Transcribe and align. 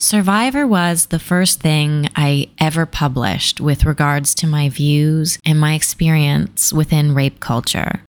Survivor 0.00 0.64
was 0.64 1.06
the 1.06 1.18
first 1.18 1.60
thing 1.60 2.08
I 2.14 2.50
ever 2.60 2.86
published 2.86 3.60
with 3.60 3.84
regards 3.84 4.32
to 4.36 4.46
my 4.46 4.68
views 4.68 5.40
and 5.44 5.58
my 5.58 5.74
experience 5.74 6.72
within 6.72 7.16
rape 7.16 7.40
culture. 7.40 8.04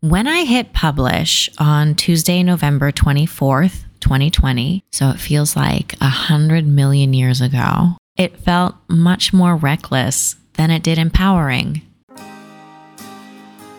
When 0.00 0.28
I 0.28 0.44
hit 0.44 0.72
publish 0.72 1.50
on 1.58 1.96
Tuesday, 1.96 2.44
November 2.44 2.92
24th, 2.92 3.82
2020, 3.98 4.84
so 4.92 5.10
it 5.10 5.18
feels 5.18 5.56
like 5.56 5.96
a 6.00 6.08
hundred 6.08 6.64
million 6.64 7.12
years 7.12 7.40
ago, 7.40 7.96
it 8.16 8.36
felt 8.36 8.76
much 8.88 9.32
more 9.32 9.56
reckless 9.56 10.36
than 10.52 10.70
it 10.70 10.84
did 10.84 10.96
empowering. 10.96 11.82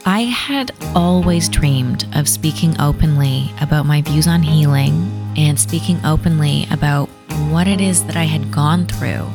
I 0.06 0.24
had 0.24 0.72
always 0.96 1.48
dreamed 1.48 2.08
of 2.14 2.28
speaking 2.28 2.76
openly 2.82 3.54
about 3.62 3.86
my 3.86 4.02
views 4.02 4.28
on 4.28 4.44
healing 4.44 5.10
and 5.38 5.58
speaking 5.58 5.98
openly 6.04 6.68
about 6.70 7.10
what 7.52 7.68
it 7.68 7.82
is 7.82 8.04
that 8.06 8.16
I 8.16 8.24
had 8.24 8.52
gone 8.52 8.86
through. 8.86 9.28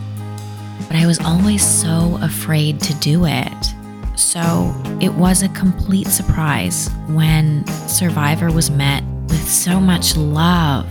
But 0.87 0.97
I 0.97 1.07
was 1.07 1.19
always 1.21 1.65
so 1.65 2.19
afraid 2.23 2.81
to 2.83 2.95
do 2.95 3.27
it. 3.27 3.75
So 4.17 4.75
it 5.01 5.15
was 5.15 5.43
a 5.43 5.49
complete 5.51 6.09
surprise 6.09 6.89
when 7.09 7.67
Survivor 7.89 8.51
was 8.51 8.71
met 8.71 9.05
with 9.29 9.49
so 9.49 9.81
much 9.81 10.17
love 10.17 10.87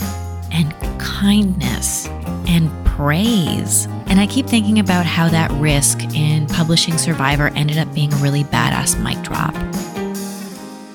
and 0.51 0.73
kindness 0.99 2.07
and 2.47 2.71
praise. 2.85 3.85
And 4.07 4.19
I 4.19 4.27
keep 4.27 4.47
thinking 4.47 4.79
about 4.79 5.05
how 5.05 5.27
that 5.29 5.51
risk 5.51 6.01
in 6.15 6.47
publishing 6.47 6.97
Survivor 6.97 7.49
ended 7.49 7.77
up 7.77 7.93
being 7.93 8.13
a 8.13 8.17
really 8.17 8.43
badass 8.45 9.01
mic 9.01 9.21
drop. 9.23 9.53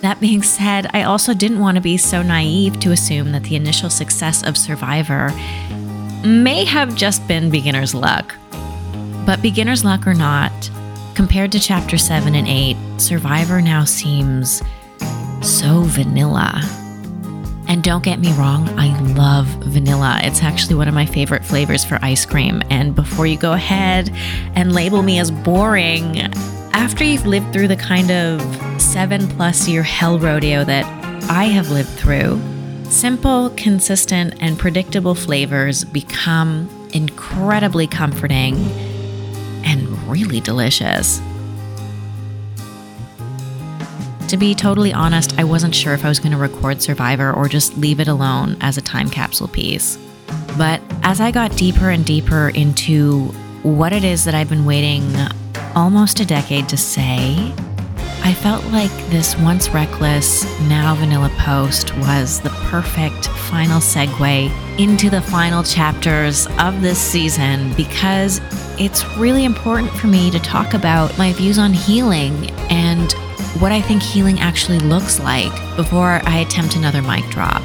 That 0.01 0.19
being 0.19 0.43
said, 0.43 0.89
I 0.95 1.05
also 1.05 1.33
didn't 1.33 1.61
want 1.61 1.77
to 1.77 1.81
be 1.81 1.97
so 1.97 2.23
naive 2.23 2.81
to 2.81 2.91
assume 2.91 3.31
that 3.33 3.45
the 3.45 3.55
initial 3.55 3.89
success 3.89 4.43
of 4.43 4.57
Survivor 4.57 5.31
may 6.25 6.65
have 6.65 6.95
just 6.95 7.27
been 7.27 7.51
beginner's 7.51 7.95
luck. 7.95 8.35
But 9.27 9.43
beginner's 9.43 9.85
luck 9.85 10.07
or 10.07 10.15
not, 10.15 10.53
compared 11.15 11.53
to 11.53 11.61
chapter 11.61 11.99
7 11.99 12.35
and 12.35 12.47
8, 12.47 12.77
Survivor 12.99 13.61
now 13.61 13.85
seems 13.85 14.63
so 15.43 15.83
vanilla. 15.83 16.61
And 17.69 17.83
don't 17.83 18.05
get 18.05 18.19
me 18.19 18.33
wrong, 18.35 18.69
I 18.79 18.99
love 19.15 19.47
vanilla. 19.47 20.21
It's 20.23 20.43
actually 20.43 20.75
one 20.75 20.89
of 20.89 20.95
my 20.95 21.07
favorite 21.07 21.45
flavors 21.45 21.85
for 21.85 21.99
ice 22.03 22.27
cream. 22.27 22.63
And 22.71 22.95
before 22.95 23.27
you 23.27 23.39
go 23.39 23.53
ahead 23.53 24.11
and 24.55 24.73
label 24.73 25.03
me 25.03 25.19
as 25.19 25.31
boring, 25.31 26.21
after 26.75 27.05
you've 27.05 27.27
lived 27.27 27.53
through 27.53 27.69
the 27.69 27.77
kind 27.77 28.11
of 28.11 28.43
seven 28.81 29.27
plus 29.29 29.69
year 29.69 29.83
hell 29.83 30.19
rodeo 30.19 30.65
that 30.65 30.85
I 31.31 31.45
have 31.45 31.71
lived 31.71 31.89
through, 31.91 32.41
simple, 32.93 33.51
consistent, 33.57 34.35
and 34.41 34.59
predictable 34.59 35.15
flavors 35.15 35.85
become 35.85 36.69
incredibly 36.93 37.87
comforting 37.87 38.55
and 39.65 39.89
really 40.09 40.41
delicious. 40.41 41.21
To 44.29 44.37
be 44.37 44.55
totally 44.55 44.93
honest, 44.93 45.39
I 45.39 45.45
wasn't 45.45 45.75
sure 45.75 45.93
if 45.93 46.05
I 46.05 46.09
was 46.09 46.19
going 46.19 46.33
to 46.33 46.39
record 46.39 46.81
Survivor 46.81 47.33
or 47.33 47.49
just 47.49 47.77
leave 47.77 48.01
it 48.01 48.09
alone 48.09 48.57
as 48.61 48.79
a 48.79 48.83
time 48.83 49.11
capsule 49.11 49.49
piece. 49.49 49.99
But 50.57 50.81
as 51.03 51.21
I 51.21 51.31
got 51.31 51.57
deeper 51.57 51.91
and 51.91 52.05
deeper 52.05 52.51
into 52.51 53.27
what 53.63 53.93
it 53.93 54.05
is 54.05 54.25
that 54.25 54.35
I've 54.35 54.49
been 54.49 54.65
waiting 54.65 55.15
almost 55.75 56.21
a 56.21 56.27
decade 56.27 56.69
to 56.71 56.77
say, 56.77 57.53
I 58.25 58.35
felt 58.35 58.65
like 58.67 58.93
this 59.09 59.37
once 59.39 59.71
reckless, 59.71 60.45
now 60.69 60.95
vanilla 60.95 61.29
post 61.39 61.97
was 61.99 62.41
the 62.41 62.51
perfect 62.71 63.27
final 63.27 63.81
segue 63.81 64.79
into 64.79 65.11
the 65.11 65.21
final 65.21 65.65
chapters 65.65 66.47
of 66.61 66.81
this 66.83 66.99
season 66.99 67.75
because 67.75 68.41
it's 68.79 69.05
really 69.17 69.45
important 69.45 69.91
for 69.91 70.07
me 70.07 70.31
to 70.31 70.39
talk 70.39 70.73
about 70.73 71.19
my 71.19 71.33
views 71.33 71.59
on 71.59 71.73
healing 71.73 72.49
and 72.71 73.11
what 73.61 73.73
I 73.73 73.81
think 73.81 74.01
healing 74.03 74.39
actually 74.39 74.79
looks 74.79 75.19
like 75.19 75.53
before 75.77 76.21
I 76.25 76.39
attempt 76.39 76.77
another 76.77 77.03
mic 77.03 77.25
drop. 77.31 77.61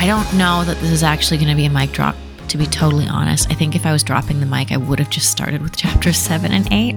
I 0.00 0.06
don't 0.06 0.36
know 0.36 0.64
that 0.64 0.76
this 0.80 0.90
is 0.90 1.04
actually 1.04 1.36
going 1.36 1.50
to 1.50 1.56
be 1.56 1.66
a 1.66 1.70
mic 1.70 1.92
drop 1.92 2.16
to 2.48 2.58
be 2.58 2.66
totally 2.66 3.06
honest. 3.06 3.48
I 3.48 3.54
think 3.54 3.76
if 3.76 3.86
I 3.86 3.92
was 3.92 4.02
dropping 4.02 4.40
the 4.40 4.46
mic, 4.46 4.72
I 4.72 4.76
would 4.76 4.98
have 4.98 5.10
just 5.10 5.30
started 5.30 5.62
with 5.62 5.76
chapters 5.76 6.18
seven 6.18 6.50
and 6.50 6.66
eight. 6.72 6.96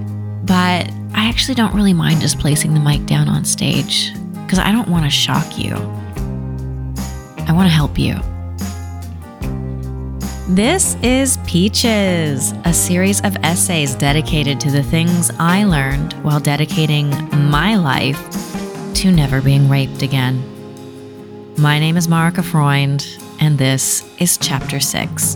But 0.53 0.87
I 1.15 1.27
actually 1.29 1.55
don't 1.55 1.73
really 1.73 1.93
mind 1.93 2.21
just 2.21 2.37
placing 2.37 2.75
the 2.75 2.79
mic 2.79 3.07
down 3.07 3.27
on 3.27 3.43
stage 3.43 4.13
because 4.43 4.59
I 4.59 4.71
don't 4.71 4.87
want 4.87 5.03
to 5.03 5.09
shock 5.09 5.57
you. 5.57 5.73
I 7.47 7.51
want 7.53 7.65
to 7.65 7.73
help 7.73 7.97
you. 7.97 8.19
This 10.53 10.95
is 11.01 11.37
Peaches, 11.47 12.53
a 12.65 12.71
series 12.71 13.19
of 13.21 13.35
essays 13.37 13.95
dedicated 13.95 14.59
to 14.59 14.69
the 14.69 14.83
things 14.83 15.31
I 15.39 15.63
learned 15.63 16.13
while 16.21 16.39
dedicating 16.39 17.09
my 17.49 17.75
life 17.75 18.21
to 18.97 19.11
never 19.11 19.41
being 19.41 19.67
raped 19.67 20.03
again. 20.03 20.37
My 21.57 21.79
name 21.79 21.97
is 21.97 22.07
Marika 22.07 22.43
Freund, 22.43 23.07
and 23.39 23.57
this 23.57 24.07
is 24.19 24.37
Chapter 24.37 24.79
6 24.79 25.35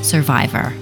Survivor. 0.00 0.72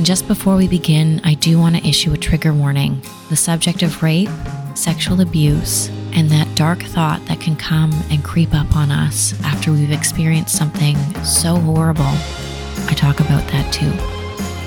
And 0.00 0.06
just 0.06 0.26
before 0.26 0.56
we 0.56 0.66
begin, 0.66 1.20
I 1.24 1.34
do 1.34 1.58
want 1.58 1.76
to 1.76 1.86
issue 1.86 2.10
a 2.14 2.16
trigger 2.16 2.54
warning. 2.54 3.02
The 3.28 3.36
subject 3.36 3.82
of 3.82 4.02
rape, 4.02 4.30
sexual 4.74 5.20
abuse, 5.20 5.88
and 6.14 6.30
that 6.30 6.54
dark 6.54 6.82
thought 6.82 7.22
that 7.26 7.38
can 7.38 7.54
come 7.54 7.92
and 8.10 8.24
creep 8.24 8.54
up 8.54 8.74
on 8.74 8.90
us 8.90 9.38
after 9.42 9.70
we've 9.70 9.90
experienced 9.92 10.56
something 10.56 10.96
so 11.22 11.56
horrible. 11.56 12.02
I 12.06 12.94
talk 12.96 13.20
about 13.20 13.46
that 13.48 13.70
too. 13.74 13.92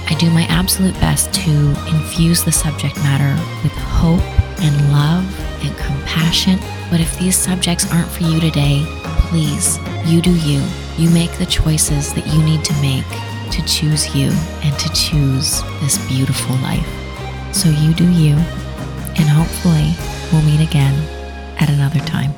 I 0.08 0.16
do 0.20 0.30
my 0.30 0.44
absolute 0.50 0.94
best 1.00 1.34
to 1.34 1.52
infuse 1.88 2.44
the 2.44 2.52
subject 2.52 2.96
matter 2.98 3.34
with 3.64 3.72
hope 3.72 4.22
and 4.62 4.92
love 4.92 5.26
and 5.66 5.76
compassion. 5.78 6.60
But 6.92 7.00
if 7.00 7.18
these 7.18 7.36
subjects 7.36 7.92
aren't 7.92 8.12
for 8.12 8.22
you 8.22 8.40
today, 8.40 8.86
please, 9.30 9.80
you 10.06 10.22
do 10.22 10.36
you. 10.46 10.64
You 10.96 11.10
make 11.10 11.32
the 11.40 11.48
choices 11.48 12.14
that 12.14 12.28
you 12.28 12.44
need 12.44 12.64
to 12.66 12.74
make 12.82 13.33
to 13.53 13.66
choose 13.66 14.16
you 14.16 14.31
and 14.64 14.78
to 14.80 14.90
choose 14.94 15.62
this 15.80 16.03
beautiful 16.08 16.56
life. 16.58 16.88
So 17.53 17.69
you 17.69 17.94
do 17.94 18.12
you, 18.12 18.34
and 18.34 19.30
hopefully 19.30 19.94
we'll 20.31 20.41
meet 20.41 20.68
again 20.68 20.94
at 21.59 21.69
another 21.69 22.00
time. 22.00 22.34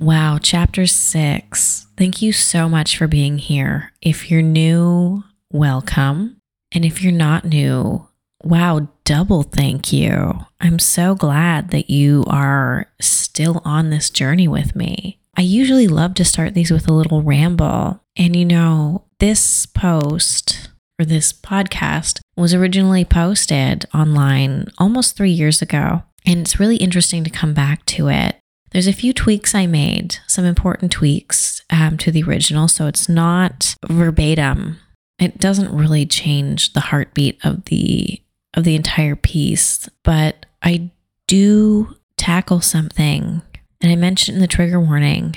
Wow, 0.00 0.38
chapter 0.42 0.86
six. 0.86 1.86
Thank 1.96 2.20
you 2.20 2.32
so 2.32 2.68
much 2.68 2.96
for 2.96 3.06
being 3.06 3.38
here. 3.38 3.92
If 4.02 4.30
you're 4.30 4.42
new, 4.42 5.22
welcome. 5.52 6.40
And 6.72 6.84
if 6.84 7.02
you're 7.02 7.12
not 7.12 7.44
new, 7.44 8.08
wow, 8.42 8.88
double 9.04 9.44
thank 9.44 9.92
you. 9.92 10.40
I'm 10.60 10.80
so 10.80 11.14
glad 11.14 11.70
that 11.70 11.88
you 11.88 12.24
are 12.26 12.86
still 13.00 13.62
on 13.64 13.90
this 13.90 14.10
journey 14.10 14.48
with 14.48 14.74
me. 14.74 15.20
I 15.38 15.42
usually 15.42 15.86
love 15.86 16.14
to 16.14 16.24
start 16.24 16.54
these 16.54 16.72
with 16.72 16.88
a 16.88 16.92
little 16.92 17.22
ramble. 17.22 18.02
And 18.16 18.34
you 18.34 18.44
know, 18.44 19.04
this 19.20 19.66
post 19.66 20.68
or 20.98 21.04
this 21.04 21.32
podcast 21.32 22.18
was 22.36 22.52
originally 22.52 23.04
posted 23.04 23.84
online 23.94 24.66
almost 24.78 25.16
three 25.16 25.30
years 25.30 25.62
ago. 25.62 26.02
And 26.26 26.40
it's 26.40 26.58
really 26.58 26.76
interesting 26.78 27.22
to 27.22 27.30
come 27.30 27.54
back 27.54 27.86
to 27.86 28.08
it. 28.08 28.34
There's 28.72 28.88
a 28.88 28.92
few 28.92 29.12
tweaks 29.12 29.54
I 29.54 29.66
made, 29.66 30.16
some 30.26 30.44
important 30.44 30.90
tweaks 30.90 31.62
um, 31.70 31.96
to 31.98 32.10
the 32.10 32.24
original. 32.24 32.66
So 32.66 32.88
it's 32.88 33.08
not 33.08 33.76
verbatim. 33.88 34.78
It 35.20 35.38
doesn't 35.38 35.72
really 35.72 36.04
change 36.04 36.72
the 36.72 36.80
heartbeat 36.80 37.38
of 37.44 37.66
the 37.66 38.20
of 38.54 38.64
the 38.64 38.74
entire 38.74 39.14
piece, 39.14 39.88
but 40.02 40.46
I 40.64 40.90
do 41.28 41.94
tackle 42.16 42.60
something. 42.60 43.42
And 43.80 43.92
I 43.92 43.96
mentioned 43.96 44.36
in 44.36 44.40
the 44.40 44.48
trigger 44.48 44.80
warning 44.80 45.36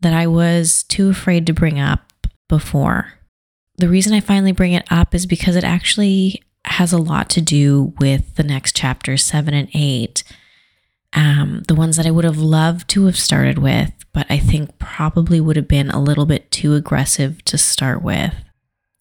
that 0.00 0.14
I 0.14 0.26
was 0.26 0.82
too 0.84 1.10
afraid 1.10 1.46
to 1.46 1.52
bring 1.52 1.78
up 1.78 2.12
before. 2.48 3.14
The 3.76 3.88
reason 3.88 4.12
I 4.12 4.20
finally 4.20 4.52
bring 4.52 4.72
it 4.72 4.86
up 4.90 5.14
is 5.14 5.26
because 5.26 5.56
it 5.56 5.64
actually 5.64 6.42
has 6.64 6.92
a 6.92 6.98
lot 6.98 7.28
to 7.30 7.40
do 7.40 7.94
with 7.98 8.36
the 8.36 8.42
next 8.42 8.76
chapters, 8.76 9.24
seven 9.24 9.54
and 9.54 9.68
eight. 9.74 10.22
Um, 11.14 11.62
the 11.68 11.74
ones 11.74 11.96
that 11.96 12.06
I 12.06 12.10
would 12.10 12.24
have 12.24 12.38
loved 12.38 12.88
to 12.90 13.04
have 13.06 13.18
started 13.18 13.58
with, 13.58 13.92
but 14.12 14.26
I 14.30 14.38
think 14.38 14.78
probably 14.78 15.40
would 15.40 15.56
have 15.56 15.68
been 15.68 15.90
a 15.90 16.00
little 16.00 16.24
bit 16.24 16.50
too 16.50 16.74
aggressive 16.74 17.44
to 17.44 17.58
start 17.58 18.02
with. 18.02 18.34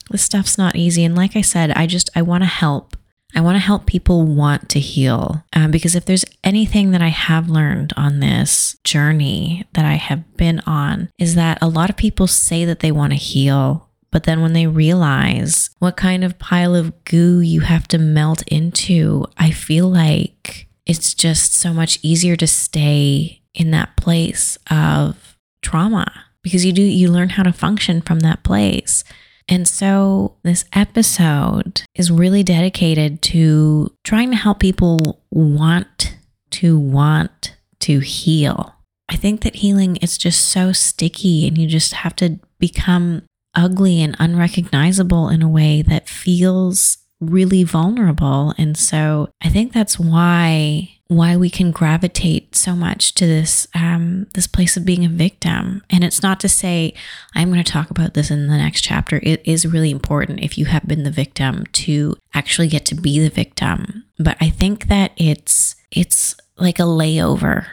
This 0.09 0.23
stuff's 0.23 0.57
not 0.57 0.75
easy. 0.75 1.05
And 1.05 1.15
like 1.15 1.37
I 1.37 1.41
said, 1.41 1.71
I 1.71 1.87
just, 1.87 2.09
I 2.15 2.21
want 2.21 2.43
to 2.43 2.47
help. 2.47 2.97
I 3.33 3.41
want 3.41 3.55
to 3.55 3.59
help 3.59 3.85
people 3.85 4.25
want 4.25 4.69
to 4.69 4.79
heal. 4.79 5.43
Um, 5.53 5.71
because 5.71 5.95
if 5.95 6.05
there's 6.05 6.25
anything 6.43 6.91
that 6.91 7.01
I 7.01 7.09
have 7.09 7.49
learned 7.49 7.93
on 7.95 8.19
this 8.19 8.77
journey 8.83 9.65
that 9.73 9.85
I 9.85 9.93
have 9.93 10.35
been 10.37 10.59
on, 10.61 11.09
is 11.17 11.35
that 11.35 11.57
a 11.61 11.67
lot 11.67 11.89
of 11.89 11.97
people 11.97 12.27
say 12.27 12.65
that 12.65 12.79
they 12.79 12.91
want 12.91 13.13
to 13.13 13.17
heal, 13.17 13.89
but 14.11 14.23
then 14.23 14.41
when 14.41 14.53
they 14.53 14.67
realize 14.67 15.69
what 15.79 15.95
kind 15.95 16.23
of 16.23 16.39
pile 16.39 16.75
of 16.75 17.03
goo 17.05 17.39
you 17.39 17.61
have 17.61 17.87
to 17.89 17.97
melt 17.97 18.43
into, 18.47 19.25
I 19.37 19.51
feel 19.51 19.89
like 19.89 20.67
it's 20.85 21.13
just 21.13 21.53
so 21.53 21.73
much 21.73 21.99
easier 22.01 22.35
to 22.35 22.47
stay 22.47 23.41
in 23.53 23.71
that 23.71 23.95
place 23.95 24.57
of 24.69 25.37
trauma 25.61 26.25
because 26.41 26.65
you 26.65 26.73
do, 26.73 26.81
you 26.81 27.09
learn 27.09 27.29
how 27.29 27.43
to 27.43 27.53
function 27.53 28.01
from 28.01 28.19
that 28.19 28.43
place. 28.43 29.03
And 29.47 29.67
so 29.67 30.35
this 30.43 30.65
episode 30.73 31.83
is 31.95 32.11
really 32.11 32.43
dedicated 32.43 33.21
to 33.23 33.91
trying 34.03 34.31
to 34.31 34.37
help 34.37 34.59
people 34.59 35.21
want 35.31 36.15
to 36.51 36.77
want 36.77 37.55
to 37.79 37.99
heal. 37.99 38.75
I 39.09 39.15
think 39.15 39.41
that 39.41 39.55
healing 39.57 39.97
is 39.97 40.17
just 40.17 40.49
so 40.49 40.71
sticky 40.71 41.47
and 41.47 41.57
you 41.57 41.67
just 41.67 41.93
have 41.93 42.15
to 42.17 42.39
become 42.59 43.23
ugly 43.53 44.01
and 44.01 44.15
unrecognizable 44.19 45.27
in 45.29 45.41
a 45.41 45.49
way 45.49 45.81
that 45.81 46.07
feels 46.07 46.97
really 47.19 47.63
vulnerable. 47.63 48.53
And 48.57 48.77
so 48.77 49.29
I 49.41 49.49
think 49.49 49.73
that's 49.73 49.99
why 49.99 51.00
why 51.11 51.35
we 51.35 51.49
can 51.49 51.71
gravitate 51.71 52.55
so 52.55 52.73
much 52.73 53.13
to 53.13 53.27
this 53.27 53.67
um, 53.75 54.27
this 54.33 54.47
place 54.47 54.77
of 54.77 54.85
being 54.85 55.03
a 55.03 55.09
victim. 55.09 55.83
And 55.89 56.05
it's 56.05 56.23
not 56.23 56.39
to 56.39 56.47
say 56.47 56.93
I'm 57.35 57.51
going 57.51 57.61
to 57.61 57.69
talk 57.69 57.91
about 57.91 58.13
this 58.13 58.31
in 58.31 58.47
the 58.47 58.55
next 58.55 58.79
chapter. 58.81 59.19
It 59.21 59.41
is 59.43 59.65
really 59.65 59.91
important 59.91 60.39
if 60.39 60.57
you 60.57 60.67
have 60.67 60.87
been 60.87 61.03
the 61.03 61.11
victim 61.11 61.65
to 61.73 62.15
actually 62.33 62.69
get 62.69 62.85
to 62.85 62.95
be 62.95 63.19
the 63.19 63.29
victim. 63.29 64.05
But 64.19 64.37
I 64.39 64.49
think 64.49 64.87
that 64.87 65.11
it's 65.17 65.75
it's 65.91 66.37
like 66.57 66.79
a 66.79 66.83
layover. 66.83 67.65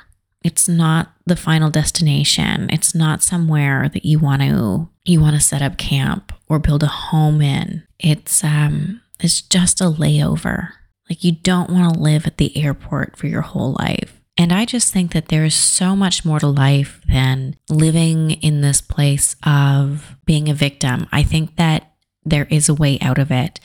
It's 0.43 0.69
not 0.69 1.13
the 1.25 1.37
final 1.37 1.71
destination. 1.71 2.69
It's 2.73 2.93
not 2.93 3.23
somewhere 3.23 3.89
that 3.89 4.05
you 4.05 4.19
want 4.19 4.43
to 4.43 4.89
you 5.05 5.21
want 5.21 5.37
to 5.37 5.41
set 5.41 5.63
up 5.63 5.79
camp 5.79 6.33
or 6.49 6.59
build 6.59 6.83
a 6.83 6.89
home 6.89 7.41
in. 7.41 7.85
It's 8.01 8.43
um 8.43 9.01
it's 9.21 9.41
just 9.43 9.81
a 9.81 9.85
layover. 9.85 10.71
Like 11.09 11.25
you 11.25 11.33
don't 11.33 11.71
want 11.71 11.95
to 11.95 12.01
live 12.01 12.27
at 12.27 12.37
the 12.37 12.57
airport 12.57 13.17
for 13.17 13.27
your 13.27 13.43
whole 13.43 13.77
life. 13.79 14.21
And 14.37 14.53
I 14.53 14.65
just 14.65 14.93
think 14.93 15.13
that 15.13 15.29
there 15.29 15.45
is 15.45 15.55
so 15.55 15.97
much 15.97 16.25
more 16.25 16.39
to 16.39 16.47
life 16.47 17.01
than 17.09 17.57
living 17.69 18.31
in 18.31 18.61
this 18.61 18.81
place 18.81 19.35
of 19.45 20.17
being 20.25 20.49
a 20.49 20.55
victim. 20.55 21.09
I 21.11 21.25
think 21.25 21.57
that 21.57 21.93
there 22.25 22.47
is 22.49 22.69
a 22.69 22.75
way 22.75 23.01
out 23.01 23.19
of 23.19 23.33
it. 23.33 23.59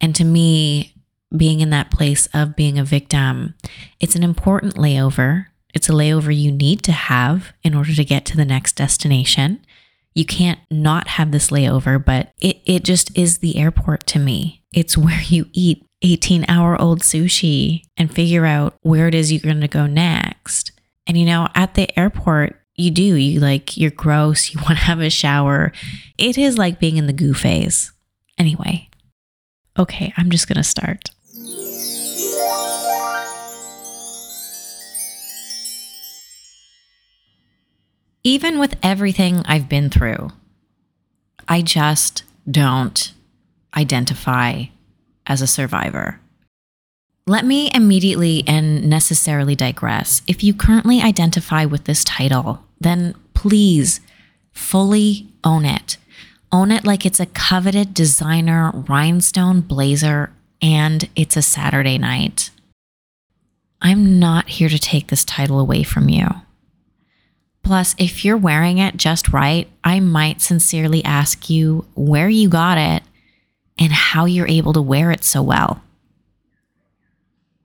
And 0.00 0.14
to 0.14 0.24
me, 0.24 0.94
being 1.36 1.60
in 1.60 1.70
that 1.70 1.90
place 1.90 2.28
of 2.32 2.54
being 2.54 2.78
a 2.78 2.84
victim, 2.84 3.54
it's 3.98 4.14
an 4.14 4.22
important 4.22 4.76
layover. 4.76 5.46
It's 5.74 5.88
a 5.88 5.92
layover 5.92 6.34
you 6.34 6.52
need 6.52 6.82
to 6.84 6.92
have 6.92 7.52
in 7.62 7.74
order 7.74 7.92
to 7.94 8.04
get 8.04 8.24
to 8.26 8.36
the 8.36 8.44
next 8.44 8.76
destination. 8.76 9.64
You 10.14 10.24
can't 10.24 10.60
not 10.70 11.08
have 11.08 11.32
this 11.32 11.50
layover, 11.50 12.02
but 12.02 12.32
it, 12.40 12.60
it 12.64 12.84
just 12.84 13.16
is 13.18 13.38
the 13.38 13.58
airport 13.58 14.06
to 14.08 14.18
me. 14.18 14.62
It's 14.72 14.96
where 14.96 15.20
you 15.20 15.46
eat 15.52 15.85
18 16.02 16.44
hour 16.48 16.80
old 16.80 17.00
sushi 17.00 17.84
and 17.96 18.12
figure 18.12 18.44
out 18.46 18.74
where 18.82 19.08
it 19.08 19.14
is 19.14 19.32
you're 19.32 19.40
going 19.40 19.60
to 19.60 19.68
go 19.68 19.86
next. 19.86 20.72
And 21.06 21.16
you 21.16 21.24
know, 21.24 21.48
at 21.54 21.74
the 21.74 21.98
airport, 21.98 22.60
you 22.74 22.90
do, 22.90 23.02
you 23.02 23.40
like, 23.40 23.76
you're 23.76 23.90
gross, 23.90 24.52
you 24.52 24.60
want 24.64 24.78
to 24.78 24.84
have 24.84 25.00
a 25.00 25.10
shower. 25.10 25.72
It 26.18 26.38
is 26.38 26.58
like 26.58 26.78
being 26.78 26.96
in 26.96 27.06
the 27.06 27.12
goo 27.12 27.34
phase. 27.34 27.92
Anyway, 28.38 28.88
okay, 29.78 30.12
I'm 30.16 30.30
just 30.30 30.48
going 30.48 30.56
to 30.56 30.62
start. 30.62 31.10
Even 38.24 38.58
with 38.58 38.76
everything 38.82 39.42
I've 39.46 39.68
been 39.68 39.88
through, 39.88 40.32
I 41.46 41.62
just 41.62 42.24
don't 42.50 43.12
identify 43.76 44.64
as 45.26 45.42
a 45.42 45.46
survivor. 45.46 46.20
Let 47.26 47.44
me 47.44 47.70
immediately 47.74 48.44
and 48.46 48.88
necessarily 48.88 49.56
digress. 49.56 50.22
If 50.28 50.44
you 50.44 50.54
currently 50.54 51.00
identify 51.00 51.64
with 51.64 51.84
this 51.84 52.04
title, 52.04 52.64
then 52.80 53.14
please 53.34 54.00
fully 54.52 55.28
own 55.42 55.64
it. 55.64 55.96
Own 56.52 56.70
it 56.70 56.84
like 56.84 57.04
it's 57.04 57.18
a 57.18 57.26
coveted 57.26 57.92
designer 57.92 58.70
rhinestone 58.72 59.60
blazer 59.60 60.32
and 60.62 61.08
it's 61.16 61.36
a 61.36 61.42
Saturday 61.42 61.98
night. 61.98 62.50
I'm 63.82 64.18
not 64.18 64.48
here 64.48 64.68
to 64.68 64.78
take 64.78 65.08
this 65.08 65.24
title 65.24 65.58
away 65.58 65.82
from 65.82 66.08
you. 66.08 66.28
Plus, 67.62 67.96
if 67.98 68.24
you're 68.24 68.36
wearing 68.36 68.78
it 68.78 68.96
just 68.96 69.30
right, 69.30 69.68
I 69.82 69.98
might 69.98 70.40
sincerely 70.40 71.04
ask 71.04 71.50
you 71.50 71.84
where 71.96 72.28
you 72.28 72.48
got 72.48 72.78
it 72.78 73.02
and 73.78 73.92
how 73.92 74.24
you're 74.24 74.48
able 74.48 74.72
to 74.72 74.82
wear 74.82 75.10
it 75.10 75.24
so 75.24 75.42
well. 75.42 75.82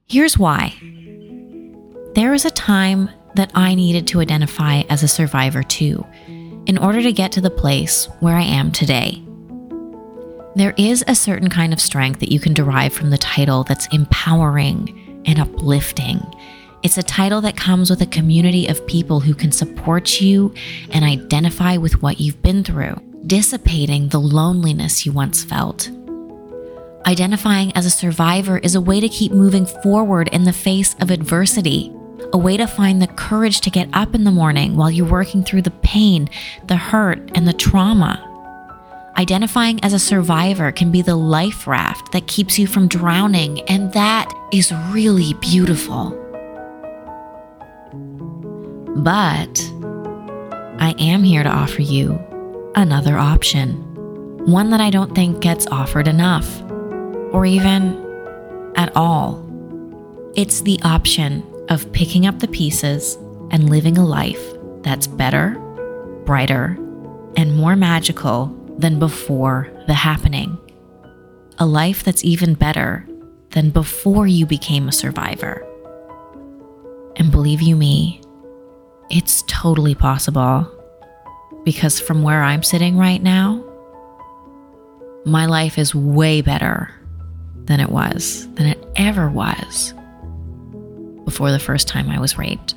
Here's 0.08 0.38
why 0.38 0.76
there 2.16 2.32
was 2.32 2.44
a 2.44 2.52
time 2.52 3.10
that 3.36 3.52
I 3.56 3.76
needed 3.76 4.08
to 4.08 4.20
identify 4.20 4.82
as 4.90 5.04
a 5.04 5.08
survivor 5.08 5.64
too, 5.64 6.06
in 6.66 6.78
order 6.78 7.02
to 7.02 7.14
get 7.14 7.32
to 7.34 7.42
the 7.42 7.50
place 7.50 8.10
where 8.20 8.36
I 8.36 8.44
am 8.44 8.72
today. 8.72 9.24
There 10.56 10.74
is 10.78 11.06
a 11.08 11.16
certain 11.16 11.50
kind 11.50 11.72
of 11.72 11.80
strength 11.80 12.20
that 12.20 12.32
you 12.32 12.40
can 12.40 12.54
derive 12.54 12.92
from 12.92 13.10
the 13.10 13.18
title 13.18 13.64
that's 13.64 13.88
empowering 13.94 15.24
and 15.26 15.40
uplifting. 15.40 16.20
It's 16.84 16.98
a 16.98 17.04
title 17.04 17.40
that 17.42 17.56
comes 17.56 17.90
with 17.90 18.02
a 18.02 18.08
community 18.08 18.68
of 18.68 18.86
people 18.88 19.22
who 19.22 19.34
can 19.34 19.54
support 19.54 20.20
you 20.20 20.54
and 20.90 21.06
identify 21.06 21.78
with 21.78 22.02
what 22.02 22.20
you've 22.20 22.42
been 22.42 22.66
through, 22.66 22.96
dissipating 23.28 24.10
the 24.10 24.20
loneliness 24.20 25.06
you 25.06 25.14
once 25.14 25.44
felt. 25.44 25.90
Identifying 27.06 27.76
as 27.76 27.86
a 27.88 27.90
survivor 27.90 28.60
is 28.60 28.76
a 28.76 28.82
way 28.82 29.00
to 29.00 29.10
keep 29.10 29.32
moving 29.32 29.66
forward 29.66 30.28
in 30.28 30.44
the 30.44 30.54
face 30.54 30.96
of 31.00 31.10
adversity, 31.10 31.92
a 32.32 32.38
way 32.38 32.58
to 32.58 32.68
find 32.68 33.02
the 33.02 33.08
courage 33.08 33.62
to 33.62 33.72
get 33.72 33.90
up 33.92 34.14
in 34.14 34.24
the 34.24 34.32
morning 34.32 34.78
while 34.78 34.92
you're 34.92 35.10
working 35.10 35.44
through 35.44 35.64
the 35.64 35.72
pain, 35.72 36.30
the 36.68 36.78
hurt, 36.78 37.32
and 37.34 37.48
the 37.48 37.54
trauma. 37.54 38.28
Identifying 39.18 39.84
as 39.84 39.94
a 39.94 40.00
survivor 40.00 40.72
can 40.72 40.92
be 40.92 41.02
the 41.02 41.16
life 41.16 41.66
raft 41.66 42.12
that 42.12 42.28
keeps 42.28 42.60
you 42.60 42.68
from 42.68 42.88
drowning, 42.88 43.62
and 43.62 43.92
that 43.94 44.32
is 44.54 44.72
really 44.92 45.34
beautiful. 45.42 46.12
But 48.98 49.60
I 50.80 50.94
am 51.00 51.24
here 51.24 51.42
to 51.42 51.50
offer 51.50 51.82
you 51.82 52.20
another 52.76 53.18
option, 53.18 53.74
one 54.46 54.70
that 54.70 54.82
I 54.82 54.92
don't 54.92 55.16
think 55.16 55.42
gets 55.42 55.66
offered 55.68 56.08
enough 56.08 56.62
or 57.32 57.46
even 57.46 57.98
at 58.76 58.96
all. 58.96 59.48
It's 60.36 60.62
the 60.62 60.80
option 60.84 61.44
of 61.70 61.92
picking 61.94 62.26
up 62.26 62.40
the 62.40 62.48
pieces 62.48 63.16
and 63.52 63.70
living 63.70 63.98
a 63.98 64.06
life 64.06 64.42
that's 64.82 65.08
better, 65.08 65.58
brighter, 66.26 66.78
and 67.36 67.56
more 67.56 67.76
magical 67.76 68.48
than 68.78 69.00
before 69.00 69.70
the 69.88 69.94
happening. 69.94 70.58
A 71.60 71.66
life 71.66 72.04
that's 72.04 72.24
even 72.24 72.54
better 72.54 73.06
than 73.52 73.70
before 73.70 74.28
you 74.28 74.46
became 74.46 74.88
a 74.88 74.94
survivor. 74.94 75.66
And 77.18 77.32
believe 77.32 77.62
you 77.62 77.76
me, 77.76 78.22
it's 79.10 79.44
totally 79.48 79.96
possible. 79.96 80.70
Because 81.64 82.00
from 82.00 82.24
where 82.24 82.42
I'm 82.42 82.64
sitting 82.64 82.98
right 82.98 83.22
now, 83.22 83.64
my 85.26 85.46
life 85.46 85.78
is 85.78 85.94
way 85.94 86.42
better 86.42 86.90
than 87.66 87.80
it 87.80 87.90
was, 87.90 88.48
than 88.54 88.68
it 88.68 88.84
ever 88.96 89.30
was 89.30 89.94
before 91.26 91.52
the 91.52 91.60
first 91.60 91.88
time 91.88 92.10
I 92.10 92.20
was 92.20 92.38
raped. 92.38 92.76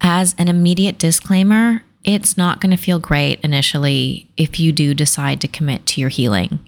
As 0.00 0.34
an 0.38 0.48
immediate 0.48 0.98
disclaimer, 0.98 1.82
it's 2.04 2.36
not 2.36 2.60
going 2.60 2.70
to 2.70 2.82
feel 2.82 2.98
great 2.98 3.40
initially 3.40 4.28
if 4.36 4.60
you 4.60 4.70
do 4.72 4.92
decide 4.92 5.40
to 5.40 5.48
commit 5.48 5.86
to 5.86 6.00
your 6.00 6.10
healing. 6.10 6.58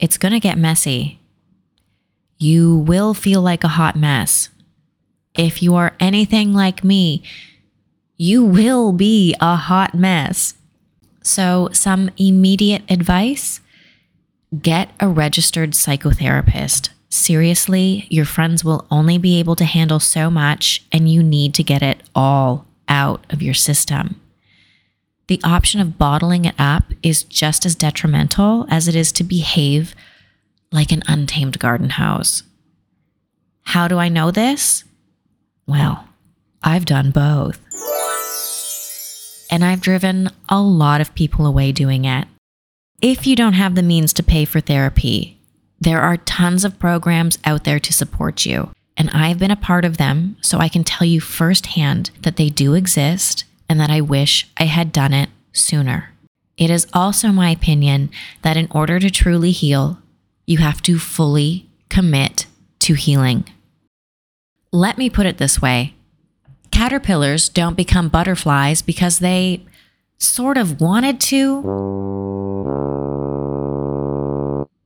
It's 0.00 0.18
going 0.18 0.32
to 0.32 0.40
get 0.40 0.58
messy. 0.58 1.20
You 2.38 2.78
will 2.78 3.14
feel 3.14 3.40
like 3.40 3.62
a 3.62 3.68
hot 3.68 3.94
mess. 3.94 4.48
If 5.34 5.62
you 5.62 5.76
are 5.76 5.94
anything 6.00 6.52
like 6.52 6.82
me, 6.82 7.22
you 8.16 8.44
will 8.44 8.92
be 8.92 9.34
a 9.40 9.56
hot 9.56 9.94
mess. 9.94 10.54
So, 11.24 11.70
some 11.72 12.10
immediate 12.18 12.82
advice 12.90 13.60
get 14.60 14.90
a 15.00 15.08
registered 15.08 15.70
psychotherapist. 15.70 16.90
Seriously, 17.08 18.06
your 18.10 18.26
friends 18.26 18.62
will 18.62 18.86
only 18.90 19.16
be 19.16 19.38
able 19.38 19.56
to 19.56 19.64
handle 19.64 19.98
so 19.98 20.30
much, 20.30 20.84
and 20.92 21.10
you 21.10 21.22
need 21.22 21.54
to 21.54 21.62
get 21.62 21.82
it 21.82 22.02
all 22.14 22.66
out 22.88 23.24
of 23.30 23.40
your 23.40 23.54
system. 23.54 24.20
The 25.28 25.40
option 25.42 25.80
of 25.80 25.96
bottling 25.96 26.44
it 26.44 26.54
up 26.58 26.92
is 27.02 27.24
just 27.24 27.64
as 27.64 27.74
detrimental 27.74 28.66
as 28.68 28.86
it 28.86 28.94
is 28.94 29.10
to 29.12 29.24
behave 29.24 29.94
like 30.70 30.92
an 30.92 31.02
untamed 31.08 31.58
garden 31.58 31.90
house. 31.90 32.42
How 33.62 33.88
do 33.88 33.96
I 33.96 34.10
know 34.10 34.30
this? 34.30 34.84
Well, 35.66 36.06
I've 36.62 36.84
done 36.84 37.10
both 37.10 37.58
and 39.54 39.64
I've 39.64 39.80
driven 39.80 40.30
a 40.48 40.60
lot 40.60 41.00
of 41.00 41.14
people 41.14 41.46
away 41.46 41.70
doing 41.70 42.04
it. 42.04 42.26
If 43.00 43.24
you 43.24 43.36
don't 43.36 43.52
have 43.52 43.76
the 43.76 43.84
means 43.84 44.12
to 44.14 44.22
pay 44.24 44.44
for 44.44 44.58
therapy, 44.58 45.38
There 45.80 46.00
are 46.00 46.16
tons 46.16 46.64
of 46.64 46.78
programs 46.78 47.38
out 47.44 47.64
there 47.64 47.78
to 47.78 47.92
support 47.92 48.46
you, 48.46 48.70
and 48.96 49.10
I've 49.10 49.38
been 49.38 49.50
a 49.50 49.56
part 49.56 49.84
of 49.84 49.98
them, 49.98 50.38
so 50.40 50.58
I 50.58 50.70
can 50.70 50.82
tell 50.82 51.06
you 51.06 51.20
firsthand 51.20 52.10
that 52.22 52.36
they 52.36 52.48
do 52.48 52.72
exist 52.72 53.44
and 53.68 53.78
that 53.80 53.90
I 53.90 54.00
wish 54.00 54.48
I 54.56 54.64
had 54.64 54.92
done 54.92 55.12
it 55.12 55.28
sooner. 55.52 56.14
It 56.56 56.70
is 56.70 56.86
also 56.94 57.28
my 57.28 57.50
opinion 57.50 58.10
that 58.40 58.56
in 58.56 58.66
order 58.70 58.98
to 58.98 59.10
truly 59.10 59.50
heal, 59.50 59.98
you 60.46 60.58
have 60.58 60.80
to 60.82 60.98
fully 60.98 61.68
commit 61.90 62.46
to 62.78 62.94
healing. 62.94 63.44
Let 64.72 64.96
me 64.96 65.10
put 65.10 65.26
it 65.26 65.36
this 65.36 65.60
way 65.60 65.94
caterpillars 66.74 67.48
don't 67.48 67.76
become 67.76 68.08
butterflies 68.08 68.82
because 68.82 69.20
they 69.20 69.64
sort 70.18 70.56
of 70.58 70.80
wanted 70.80 71.20
to. 71.20 71.62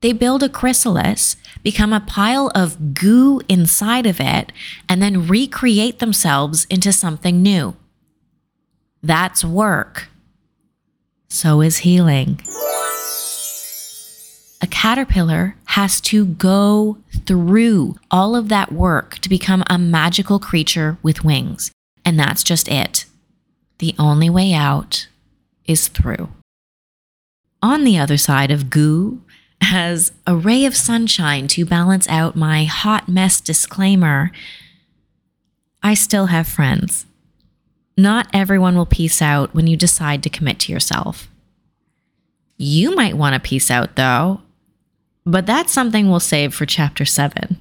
They 0.03 0.13
build 0.13 0.43
a 0.43 0.51
chrysalis, 0.51 1.37
become 1.63 1.95
a 1.95 2.01
pile 2.01 2.53
of 2.55 2.95
goo 2.95 3.41
inside 3.49 4.07
of 4.07 4.21
it, 4.21 4.53
and 4.89 5.03
then 5.03 5.27
recreate 5.27 5.99
themselves 5.99 6.67
into 6.67 6.93
something 6.93 7.43
new. 7.43 7.75
That's 9.03 9.43
work. 9.43 10.09
So 11.29 11.63
is 11.63 11.79
healing. 11.79 12.41
A 14.61 14.67
caterpillar 14.69 15.57
has 15.67 16.01
to 16.03 16.27
go 16.27 16.99
through 17.25 17.97
all 18.11 18.37
of 18.37 18.51
that 18.51 18.73
work 18.73 19.19
to 19.21 19.29
become 19.29 19.65
a 19.71 19.79
magical 19.79 20.39
creature 20.39 20.99
with 21.03 21.25
wings. 21.25 21.73
And 22.09 22.19
that's 22.19 22.43
just 22.43 22.69
it. 22.69 23.05
The 23.81 23.95
only 23.99 24.31
way 24.31 24.55
out 24.55 25.09
is 25.67 25.89
through. 25.89 26.31
On 27.63 27.85
the 27.85 27.99
other 27.99 28.17
side 28.17 28.51
of 28.51 28.71
goo, 28.71 29.21
as 29.61 30.13
a 30.27 30.35
ray 30.35 30.65
of 30.65 30.75
sunshine 30.75 31.49
to 31.49 31.67
balance 31.67 32.09
out 32.09 32.35
my 32.35 32.65
hot 32.65 33.11
mess 33.11 33.43
disclaimer, 33.43 34.31
I 35.83 35.93
still 35.93 36.27
have 36.27 36.49
friends. 36.49 37.05
Not 37.95 38.27
everyone 38.33 38.75
will 38.75 38.87
peace 38.87 39.21
out 39.21 39.55
when 39.55 39.67
you 39.67 39.77
decide 39.77 40.23
to 40.23 40.31
commit 40.31 40.61
to 40.61 40.73
yourself. 40.73 41.29
You 42.57 42.95
might 42.97 43.19
want 43.19 43.35
to 43.35 43.49
peace 43.49 43.71
out 43.71 43.97
though, 43.97 44.41
but 45.27 45.45
that's 45.45 45.75
something 45.75 46.09
we'll 46.09 46.21
save 46.21 46.55
for 46.55 46.65
chapter 46.65 47.05
7. 47.05 47.59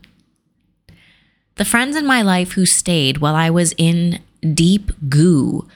The 1.55 1.65
friends 1.65 1.97
in 1.97 2.05
my 2.05 2.21
life 2.21 2.53
who 2.53 2.65
stayed 2.65 3.17
while 3.17 3.35
I 3.35 3.49
was 3.49 3.73
in 3.77 4.21
deep 4.41 4.91
goo 5.09 5.67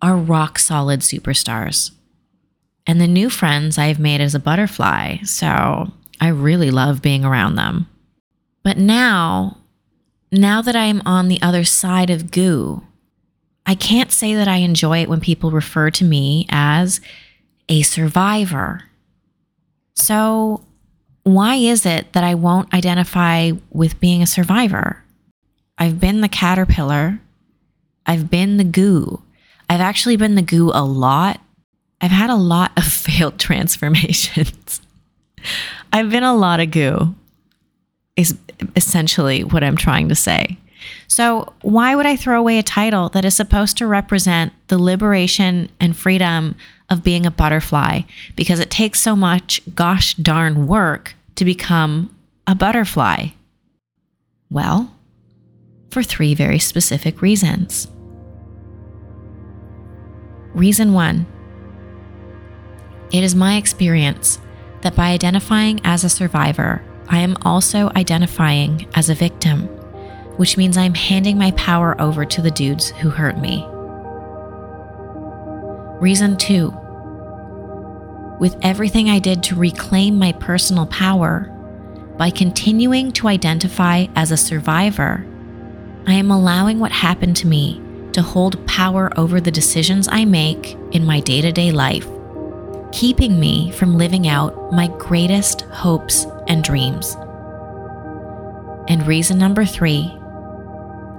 are 0.00 0.16
rock 0.16 0.58
solid 0.58 1.00
superstars. 1.00 1.92
And 2.86 3.00
the 3.00 3.06
new 3.06 3.30
friends 3.30 3.78
I've 3.78 4.00
made 4.00 4.20
as 4.20 4.34
a 4.34 4.40
butterfly, 4.40 5.18
so 5.18 5.92
I 6.20 6.28
really 6.28 6.70
love 6.70 7.02
being 7.02 7.24
around 7.24 7.54
them. 7.54 7.88
But 8.64 8.76
now, 8.76 9.58
now 10.32 10.62
that 10.62 10.76
I 10.76 10.84
am 10.84 11.02
on 11.06 11.28
the 11.28 11.40
other 11.42 11.64
side 11.64 12.10
of 12.10 12.30
goo, 12.30 12.82
I 13.64 13.74
can't 13.74 14.10
say 14.10 14.34
that 14.34 14.48
I 14.48 14.56
enjoy 14.56 15.02
it 15.02 15.08
when 15.08 15.20
people 15.20 15.50
refer 15.50 15.90
to 15.90 16.04
me 16.04 16.46
as 16.48 17.00
a 17.68 17.82
survivor. 17.82 18.84
So, 19.94 20.64
why 21.22 21.56
is 21.56 21.86
it 21.86 22.12
that 22.14 22.24
I 22.24 22.34
won't 22.34 22.74
identify 22.74 23.52
with 23.70 24.00
being 24.00 24.22
a 24.22 24.26
survivor? 24.26 25.04
I've 25.78 26.00
been 26.00 26.20
the 26.20 26.28
caterpillar, 26.28 27.20
I've 28.06 28.30
been 28.30 28.56
the 28.56 28.64
goo. 28.64 29.22
I've 29.68 29.80
actually 29.80 30.16
been 30.16 30.34
the 30.34 30.42
goo 30.42 30.70
a 30.74 30.84
lot. 30.84 31.40
I've 32.00 32.10
had 32.10 32.30
a 32.30 32.36
lot 32.36 32.72
of 32.76 32.84
failed 32.92 33.38
transformations. 33.38 34.80
I've 35.92 36.10
been 36.10 36.22
a 36.22 36.34
lot 36.34 36.60
of 36.60 36.70
goo, 36.70 37.14
is 38.16 38.36
essentially 38.76 39.44
what 39.44 39.64
I'm 39.64 39.76
trying 39.76 40.08
to 40.08 40.14
say. 40.14 40.58
So, 41.06 41.52
why 41.62 41.94
would 41.94 42.06
I 42.06 42.16
throw 42.16 42.38
away 42.38 42.58
a 42.58 42.62
title 42.62 43.08
that 43.10 43.24
is 43.24 43.36
supposed 43.36 43.76
to 43.78 43.86
represent 43.86 44.52
the 44.68 44.78
liberation 44.78 45.68
and 45.78 45.96
freedom 45.96 46.56
of 46.90 47.04
being 47.04 47.24
a 47.24 47.30
butterfly 47.30 48.02
because 48.34 48.60
it 48.60 48.70
takes 48.70 49.00
so 49.00 49.14
much 49.14 49.60
gosh 49.74 50.14
darn 50.14 50.66
work 50.66 51.14
to 51.36 51.44
become 51.44 52.14
a 52.46 52.54
butterfly? 52.54 53.28
Well, 54.50 54.94
for 55.90 56.02
three 56.02 56.34
very 56.34 56.58
specific 56.58 57.22
reasons. 57.22 57.86
Reason 60.54 60.92
one 60.92 61.26
It 63.10 63.24
is 63.24 63.34
my 63.34 63.56
experience 63.56 64.38
that 64.82 64.96
by 64.96 65.10
identifying 65.10 65.80
as 65.84 66.04
a 66.04 66.08
survivor, 66.08 66.82
I 67.08 67.20
am 67.20 67.36
also 67.42 67.90
identifying 67.94 68.88
as 68.94 69.08
a 69.08 69.14
victim 69.14 69.68
which 70.36 70.56
means 70.56 70.78
I'm 70.78 70.94
handing 70.94 71.36
my 71.36 71.50
power 71.52 72.00
over 72.00 72.24
to 72.24 72.40
the 72.40 72.50
dudes 72.50 72.88
who 72.88 73.10
hurt 73.10 73.38
me. 73.38 73.66
Reason 76.00 76.36
two 76.36 76.74
with 78.40 78.56
everything 78.62 79.08
I 79.08 79.20
did 79.20 79.44
to 79.44 79.54
reclaim 79.54 80.18
my 80.18 80.32
personal 80.32 80.86
power, 80.86 81.48
by 82.18 82.28
continuing 82.30 83.12
to 83.12 83.28
identify 83.28 84.06
as 84.16 84.32
a 84.32 84.36
survivor, 84.36 85.24
I 86.08 86.14
am 86.14 86.32
allowing 86.32 86.80
what 86.80 86.90
happened 86.90 87.36
to 87.36 87.46
me 87.46 87.80
to 88.14 88.22
hold 88.22 88.66
power 88.66 89.10
over 89.18 89.40
the 89.40 89.50
decisions 89.50 90.08
I 90.10 90.24
make 90.24 90.76
in 90.92 91.04
my 91.04 91.20
day 91.20 91.40
to 91.40 91.52
day 91.52 91.72
life, 91.72 92.06
keeping 92.92 93.38
me 93.40 93.70
from 93.72 93.96
living 93.96 94.28
out 94.28 94.72
my 94.72 94.88
greatest 94.98 95.62
hopes 95.62 96.26
and 96.48 96.62
dreams. 96.62 97.16
And 98.88 99.06
reason 99.06 99.38
number 99.38 99.64
three 99.64 100.12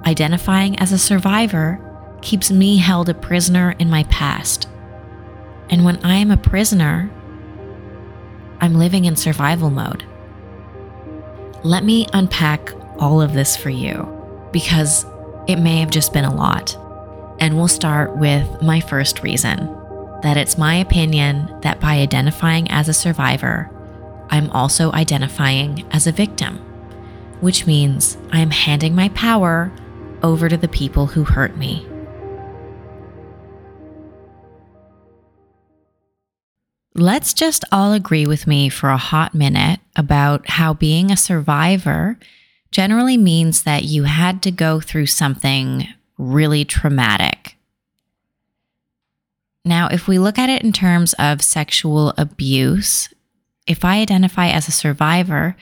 identifying 0.05 0.77
as 0.79 0.91
a 0.91 0.97
survivor 0.97 1.79
keeps 2.21 2.51
me 2.51 2.77
held 2.77 3.09
a 3.09 3.13
prisoner 3.13 3.75
in 3.79 3.89
my 3.89 4.03
past. 4.03 4.67
And 5.69 5.85
when 5.85 6.03
I 6.03 6.15
am 6.15 6.31
a 6.31 6.37
prisoner, 6.37 7.09
I'm 8.59 8.75
living 8.75 9.05
in 9.05 9.15
survival 9.15 9.69
mode. 9.69 10.05
Let 11.63 11.83
me 11.83 12.07
unpack 12.13 12.73
all 12.99 13.21
of 13.21 13.33
this 13.33 13.55
for 13.55 13.69
you 13.69 14.07
because 14.51 15.05
it 15.47 15.57
may 15.57 15.79
have 15.79 15.89
just 15.89 16.13
been 16.13 16.25
a 16.25 16.33
lot. 16.33 16.77
And 17.43 17.57
we'll 17.57 17.67
start 17.67 18.15
with 18.15 18.61
my 18.61 18.79
first 18.79 19.21
reason 19.21 19.67
that 20.21 20.37
it's 20.37 20.57
my 20.57 20.75
opinion 20.75 21.53
that 21.59 21.81
by 21.81 21.95
identifying 21.95 22.71
as 22.71 22.87
a 22.87 22.93
survivor, 22.93 23.69
I'm 24.29 24.49
also 24.51 24.93
identifying 24.93 25.85
as 25.91 26.07
a 26.07 26.13
victim, 26.13 26.59
which 27.41 27.67
means 27.67 28.15
I'm 28.31 28.49
handing 28.49 28.95
my 28.95 29.09
power 29.09 29.73
over 30.23 30.47
to 30.47 30.55
the 30.55 30.69
people 30.69 31.05
who 31.05 31.25
hurt 31.25 31.57
me. 31.57 31.85
Let's 36.95 37.33
just 37.33 37.65
all 37.73 37.91
agree 37.91 38.25
with 38.25 38.47
me 38.47 38.69
for 38.69 38.89
a 38.89 38.95
hot 38.95 39.35
minute 39.35 39.81
about 39.97 40.47
how 40.47 40.73
being 40.73 41.11
a 41.11 41.17
survivor 41.17 42.17
generally 42.71 43.17
means 43.17 43.63
that 43.63 43.83
you 43.83 44.03
had 44.03 44.41
to 44.43 44.51
go 44.51 44.79
through 44.79 45.07
something 45.07 45.89
really 46.23 46.65
traumatic. 46.65 47.57
Now, 49.65 49.87
if 49.87 50.07
we 50.07 50.19
look 50.19 50.37
at 50.37 50.49
it 50.49 50.63
in 50.63 50.73
terms 50.73 51.13
of 51.13 51.41
sexual 51.41 52.13
abuse, 52.17 53.09
if 53.65 53.85
I 53.85 54.01
identify 54.01 54.49
as 54.49 54.67
a 54.67 54.71
survivor, 54.71 55.55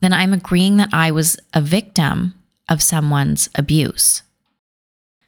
then 0.00 0.12
I'm 0.12 0.32
agreeing 0.32 0.76
that 0.78 0.90
I 0.92 1.10
was 1.10 1.38
a 1.54 1.60
victim 1.60 2.34
of 2.68 2.82
someone's 2.82 3.48
abuse. 3.54 4.22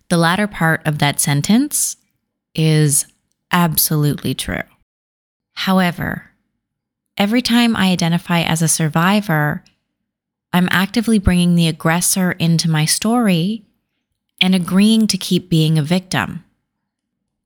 The 0.08 0.16
latter 0.16 0.48
part 0.48 0.84
of 0.86 0.98
that 0.98 1.20
sentence 1.20 1.96
is 2.54 3.06
absolutely 3.52 4.34
true. 4.34 4.62
However, 5.52 6.30
every 7.16 7.42
time 7.42 7.76
I 7.76 7.92
identify 7.92 8.40
as 8.40 8.60
a 8.60 8.68
survivor, 8.68 9.62
I'm 10.52 10.68
actively 10.72 11.20
bringing 11.20 11.54
the 11.54 11.68
aggressor 11.68 12.32
into 12.32 12.68
my 12.68 12.84
story 12.84 13.64
and 14.40 14.54
agreeing 14.54 15.06
to 15.09 15.18
keep 15.18 15.49
being 15.49 15.78
a 15.78 15.82
victim. 15.82 16.44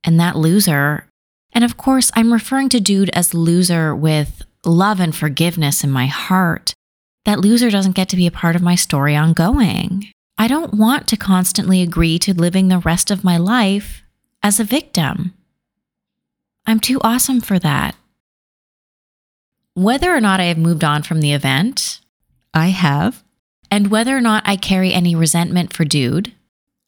And 0.02 0.20
that 0.20 0.36
loser, 0.36 1.06
and 1.52 1.64
of 1.64 1.76
course, 1.76 2.10
I'm 2.14 2.32
referring 2.32 2.68
to 2.70 2.80
dude 2.80 3.10
as 3.10 3.34
loser 3.34 3.94
with 3.94 4.42
love 4.64 5.00
and 5.00 5.14
forgiveness 5.14 5.84
in 5.84 5.90
my 5.90 6.06
heart, 6.06 6.74
that 7.24 7.40
loser 7.40 7.70
doesn't 7.70 7.96
get 7.96 8.08
to 8.10 8.16
be 8.16 8.26
a 8.26 8.32
part 8.32 8.56
of 8.56 8.62
my 8.62 8.74
story 8.74 9.16
ongoing. 9.16 10.10
I 10.36 10.48
don't 10.48 10.74
want 10.74 11.06
to 11.08 11.16
constantly 11.16 11.80
agree 11.80 12.18
to 12.20 12.34
living 12.34 12.68
the 12.68 12.78
rest 12.78 13.10
of 13.10 13.24
my 13.24 13.36
life 13.36 14.02
as 14.42 14.58
a 14.58 14.64
victim. 14.64 15.32
I'm 16.66 16.80
too 16.80 17.00
awesome 17.02 17.40
for 17.40 17.58
that. 17.60 17.94
Whether 19.74 20.14
or 20.14 20.20
not 20.20 20.40
I 20.40 20.44
have 20.44 20.58
moved 20.58 20.84
on 20.84 21.02
from 21.02 21.20
the 21.20 21.32
event, 21.32 22.00
I 22.52 22.68
have. 22.68 23.22
And 23.70 23.90
whether 23.90 24.16
or 24.16 24.20
not 24.20 24.44
I 24.46 24.56
carry 24.56 24.92
any 24.92 25.14
resentment 25.14 25.72
for 25.72 25.84
Dude, 25.84 26.32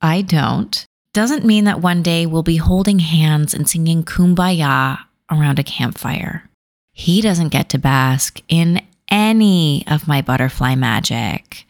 I 0.00 0.22
don't, 0.22 0.84
doesn't 1.12 1.44
mean 1.44 1.64
that 1.64 1.80
one 1.80 2.02
day 2.02 2.26
we'll 2.26 2.42
be 2.42 2.56
holding 2.56 2.98
hands 2.98 3.54
and 3.54 3.68
singing 3.68 4.04
kumbaya 4.04 4.98
around 5.30 5.58
a 5.58 5.64
campfire. 5.64 6.48
He 6.92 7.20
doesn't 7.20 7.48
get 7.48 7.68
to 7.70 7.78
bask 7.78 8.40
in 8.48 8.82
any 9.08 9.84
of 9.86 10.08
my 10.08 10.22
butterfly 10.22 10.74
magic, 10.74 11.66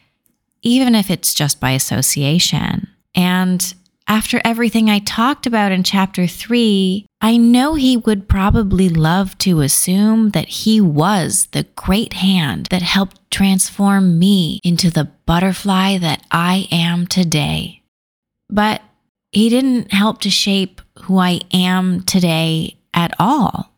even 0.61 0.95
if 0.95 1.09
it's 1.09 1.33
just 1.33 1.59
by 1.59 1.71
association. 1.71 2.87
And 3.15 3.73
after 4.07 4.39
everything 4.45 4.89
I 4.89 4.99
talked 4.99 5.45
about 5.45 5.71
in 5.71 5.83
chapter 5.83 6.27
three, 6.27 7.05
I 7.19 7.35
know 7.35 7.75
he 7.75 7.97
would 7.97 8.29
probably 8.29 8.87
love 8.87 9.37
to 9.39 9.61
assume 9.61 10.29
that 10.29 10.47
he 10.47 10.79
was 10.79 11.47
the 11.51 11.65
great 11.75 12.13
hand 12.13 12.67
that 12.69 12.81
helped 12.81 13.19
transform 13.29 14.17
me 14.17 14.59
into 14.63 14.89
the 14.89 15.05
butterfly 15.25 15.97
that 15.97 16.23
I 16.31 16.67
am 16.71 17.05
today. 17.05 17.81
But 18.49 18.81
he 19.31 19.49
didn't 19.49 19.91
help 19.91 20.21
to 20.21 20.29
shape 20.29 20.81
who 21.03 21.17
I 21.17 21.41
am 21.51 22.01
today 22.03 22.77
at 22.93 23.13
all. 23.19 23.73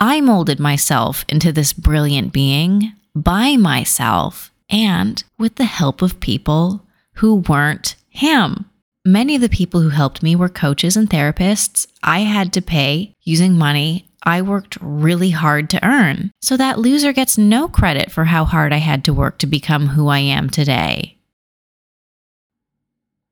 I 0.00 0.20
molded 0.20 0.60
myself 0.60 1.24
into 1.28 1.52
this 1.52 1.72
brilliant 1.72 2.32
being 2.32 2.92
by 3.14 3.56
myself 3.56 4.52
and 4.70 5.22
with 5.38 5.56
the 5.56 5.64
help 5.64 6.02
of 6.02 6.20
people 6.20 6.86
who 7.14 7.36
weren't 7.36 7.96
him. 8.08 8.66
Many 9.04 9.36
of 9.36 9.40
the 9.40 9.48
people 9.48 9.80
who 9.80 9.88
helped 9.88 10.22
me 10.22 10.36
were 10.36 10.48
coaches 10.48 10.96
and 10.96 11.08
therapists 11.08 11.86
I 12.02 12.20
had 12.20 12.52
to 12.52 12.62
pay 12.62 13.14
using 13.24 13.54
money 13.56 14.08
I 14.22 14.42
worked 14.42 14.76
really 14.80 15.30
hard 15.30 15.70
to 15.70 15.84
earn. 15.84 16.32
So 16.42 16.56
that 16.56 16.78
loser 16.78 17.12
gets 17.12 17.38
no 17.38 17.68
credit 17.68 18.10
for 18.10 18.24
how 18.24 18.44
hard 18.44 18.72
I 18.72 18.78
had 18.78 19.04
to 19.04 19.14
work 19.14 19.38
to 19.38 19.46
become 19.46 19.86
who 19.86 20.08
I 20.08 20.18
am 20.18 20.50
today. 20.50 21.17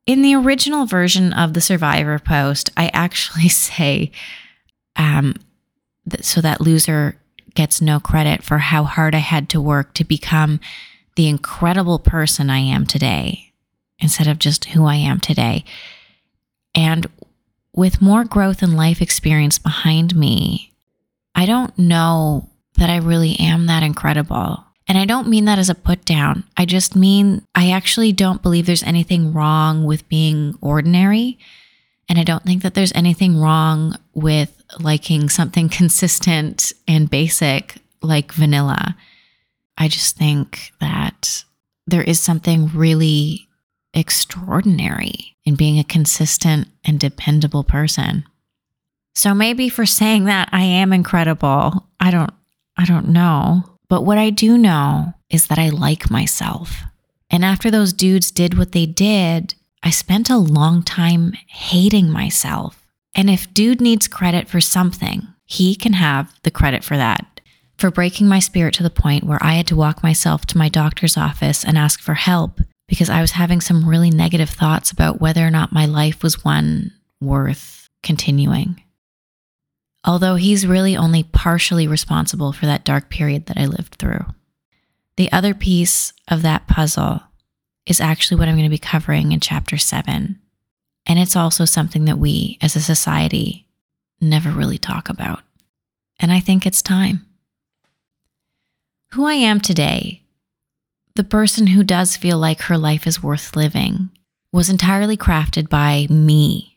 In 0.06 0.22
the 0.22 0.34
original 0.34 0.86
version 0.86 1.32
of 1.32 1.52
the 1.52 1.60
Survivor 1.60 2.18
post, 2.20 2.70
I 2.76 2.90
actually 2.92 3.48
say, 3.48 4.12
um, 4.94 5.34
th- 6.08 6.24
so 6.24 6.40
that 6.40 6.60
loser 6.60 7.20
gets 7.54 7.80
no 7.80 7.98
credit 7.98 8.44
for 8.44 8.58
how 8.58 8.84
hard 8.84 9.14
I 9.14 9.18
had 9.18 9.48
to 9.50 9.60
work 9.60 9.94
to 9.94 10.04
become 10.04 10.60
the 11.16 11.28
incredible 11.28 11.98
person 11.98 12.50
I 12.50 12.58
am 12.58 12.86
today 12.86 13.52
instead 13.98 14.26
of 14.26 14.38
just 14.38 14.66
who 14.66 14.84
I 14.84 14.96
am 14.96 15.18
today. 15.18 15.64
And 16.74 17.06
with 17.74 18.02
more 18.02 18.24
growth 18.24 18.62
and 18.62 18.76
life 18.76 19.00
experience 19.00 19.58
behind 19.58 20.14
me, 20.14 20.74
I 21.34 21.46
don't 21.46 21.76
know 21.78 22.50
that 22.74 22.90
I 22.90 22.98
really 22.98 23.36
am 23.40 23.66
that 23.66 23.82
incredible. 23.82 24.65
And 24.88 24.96
I 24.96 25.04
don't 25.04 25.28
mean 25.28 25.46
that 25.46 25.58
as 25.58 25.68
a 25.68 25.74
put 25.74 26.04
down. 26.04 26.44
I 26.56 26.64
just 26.64 26.94
mean 26.94 27.42
I 27.54 27.70
actually 27.70 28.12
don't 28.12 28.42
believe 28.42 28.66
there's 28.66 28.82
anything 28.84 29.32
wrong 29.32 29.84
with 29.84 30.08
being 30.08 30.56
ordinary. 30.60 31.38
And 32.08 32.18
I 32.18 32.24
don't 32.24 32.44
think 32.44 32.62
that 32.62 32.74
there's 32.74 32.92
anything 32.94 33.38
wrong 33.38 33.96
with 34.14 34.62
liking 34.78 35.28
something 35.28 35.68
consistent 35.70 36.72
and 36.86 37.10
basic 37.10 37.76
like 38.02 38.32
vanilla. 38.32 38.96
I 39.76 39.88
just 39.88 40.16
think 40.16 40.72
that 40.80 41.44
there 41.86 42.02
is 42.02 42.18
something 42.20 42.68
really 42.68 43.48
extraordinary 43.92 45.36
in 45.44 45.54
being 45.54 45.78
a 45.78 45.84
consistent 45.84 46.68
and 46.84 47.00
dependable 47.00 47.64
person. 47.64 48.24
So 49.14 49.34
maybe 49.34 49.68
for 49.68 49.86
saying 49.86 50.24
that 50.26 50.48
I 50.52 50.62
am 50.62 50.92
incredible, 50.92 51.86
I 51.98 52.10
don't 52.10 52.32
I 52.76 52.84
don't 52.84 53.08
know. 53.08 53.64
But 53.88 54.02
what 54.02 54.18
I 54.18 54.30
do 54.30 54.58
know 54.58 55.14
is 55.30 55.46
that 55.46 55.58
I 55.58 55.68
like 55.68 56.10
myself. 56.10 56.82
And 57.30 57.44
after 57.44 57.70
those 57.70 57.92
dudes 57.92 58.30
did 58.30 58.56
what 58.56 58.72
they 58.72 58.86
did, 58.86 59.54
I 59.82 59.90
spent 59.90 60.30
a 60.30 60.36
long 60.36 60.82
time 60.82 61.34
hating 61.48 62.10
myself. 62.10 62.86
And 63.14 63.30
if 63.30 63.52
dude 63.52 63.80
needs 63.80 64.08
credit 64.08 64.48
for 64.48 64.60
something, 64.60 65.28
he 65.44 65.74
can 65.74 65.94
have 65.94 66.32
the 66.42 66.50
credit 66.50 66.84
for 66.84 66.96
that. 66.96 67.40
For 67.78 67.90
breaking 67.90 68.26
my 68.26 68.38
spirit 68.38 68.74
to 68.74 68.82
the 68.82 68.90
point 68.90 69.24
where 69.24 69.42
I 69.42 69.54
had 69.54 69.66
to 69.68 69.76
walk 69.76 70.02
myself 70.02 70.46
to 70.46 70.58
my 70.58 70.68
doctor's 70.68 71.16
office 71.16 71.64
and 71.64 71.76
ask 71.76 72.00
for 72.00 72.14
help 72.14 72.60
because 72.88 73.10
I 73.10 73.20
was 73.20 73.32
having 73.32 73.60
some 73.60 73.88
really 73.88 74.10
negative 74.10 74.50
thoughts 74.50 74.90
about 74.90 75.20
whether 75.20 75.46
or 75.46 75.50
not 75.50 75.72
my 75.72 75.86
life 75.86 76.22
was 76.22 76.44
one 76.44 76.92
worth 77.20 77.88
continuing. 78.02 78.82
Although 80.06 80.36
he's 80.36 80.66
really 80.66 80.96
only 80.96 81.24
partially 81.24 81.88
responsible 81.88 82.52
for 82.52 82.66
that 82.66 82.84
dark 82.84 83.10
period 83.10 83.46
that 83.46 83.58
I 83.58 83.66
lived 83.66 83.96
through. 83.96 84.24
The 85.16 85.32
other 85.32 85.54
piece 85.54 86.12
of 86.28 86.42
that 86.42 86.68
puzzle 86.68 87.22
is 87.86 88.00
actually 88.00 88.38
what 88.38 88.48
I'm 88.48 88.54
going 88.54 88.64
to 88.64 88.70
be 88.70 88.78
covering 88.78 89.32
in 89.32 89.40
chapter 89.40 89.76
seven. 89.76 90.40
And 91.06 91.18
it's 91.18 91.36
also 91.36 91.64
something 91.64 92.04
that 92.04 92.18
we 92.18 92.58
as 92.60 92.76
a 92.76 92.80
society 92.80 93.66
never 94.20 94.50
really 94.50 94.78
talk 94.78 95.08
about. 95.08 95.40
And 96.20 96.32
I 96.32 96.40
think 96.40 96.66
it's 96.66 96.82
time. 96.82 97.26
Who 99.12 99.24
I 99.26 99.34
am 99.34 99.60
today 99.60 100.22
the 101.16 101.24
person 101.24 101.68
who 101.68 101.82
does 101.82 102.14
feel 102.14 102.36
like 102.36 102.60
her 102.62 102.76
life 102.76 103.06
is 103.06 103.22
worth 103.22 103.56
living 103.56 104.10
was 104.52 104.68
entirely 104.68 105.16
crafted 105.16 105.70
by 105.70 106.06
me. 106.10 106.75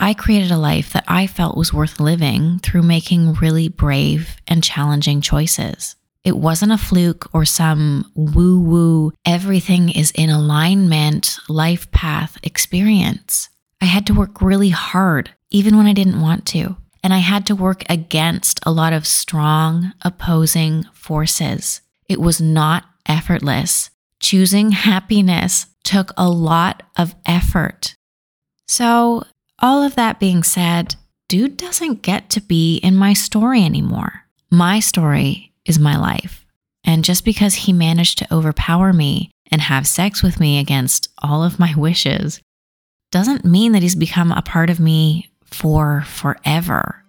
I 0.00 0.14
created 0.14 0.52
a 0.52 0.56
life 0.56 0.92
that 0.92 1.04
I 1.08 1.26
felt 1.26 1.56
was 1.56 1.74
worth 1.74 1.98
living 1.98 2.60
through 2.60 2.82
making 2.82 3.34
really 3.34 3.68
brave 3.68 4.36
and 4.46 4.62
challenging 4.62 5.20
choices. 5.20 5.96
It 6.22 6.36
wasn't 6.36 6.72
a 6.72 6.78
fluke 6.78 7.28
or 7.32 7.44
some 7.44 8.10
woo 8.14 8.60
woo, 8.60 9.12
everything 9.24 9.88
is 9.90 10.12
in 10.12 10.30
alignment 10.30 11.38
life 11.48 11.90
path 11.90 12.38
experience. 12.42 13.48
I 13.80 13.86
had 13.86 14.06
to 14.06 14.14
work 14.14 14.40
really 14.40 14.70
hard, 14.70 15.30
even 15.50 15.76
when 15.76 15.86
I 15.86 15.92
didn't 15.92 16.20
want 16.20 16.46
to. 16.46 16.76
And 17.02 17.14
I 17.14 17.18
had 17.18 17.46
to 17.46 17.56
work 17.56 17.84
against 17.88 18.60
a 18.64 18.72
lot 18.72 18.92
of 18.92 19.06
strong 19.06 19.92
opposing 20.02 20.84
forces. 20.92 21.80
It 22.08 22.20
was 22.20 22.40
not 22.40 22.84
effortless. 23.06 23.90
Choosing 24.20 24.72
happiness 24.72 25.66
took 25.84 26.12
a 26.16 26.28
lot 26.28 26.82
of 26.96 27.14
effort. 27.24 27.94
So, 28.66 29.24
all 29.58 29.82
of 29.82 29.96
that 29.96 30.20
being 30.20 30.42
said, 30.42 30.96
dude 31.28 31.56
doesn't 31.56 32.02
get 32.02 32.30
to 32.30 32.40
be 32.40 32.76
in 32.78 32.94
my 32.94 33.12
story 33.12 33.64
anymore. 33.64 34.24
My 34.50 34.80
story 34.80 35.52
is 35.64 35.78
my 35.78 35.96
life. 35.96 36.46
And 36.84 37.04
just 37.04 37.24
because 37.24 37.54
he 37.54 37.72
managed 37.72 38.18
to 38.18 38.34
overpower 38.34 38.92
me 38.92 39.30
and 39.50 39.60
have 39.60 39.86
sex 39.86 40.22
with 40.22 40.40
me 40.40 40.58
against 40.58 41.08
all 41.18 41.42
of 41.42 41.58
my 41.58 41.74
wishes 41.76 42.40
doesn't 43.10 43.44
mean 43.44 43.72
that 43.72 43.82
he's 43.82 43.94
become 43.94 44.32
a 44.32 44.42
part 44.42 44.70
of 44.70 44.80
me 44.80 45.30
for 45.44 46.02
forever. 46.02 47.04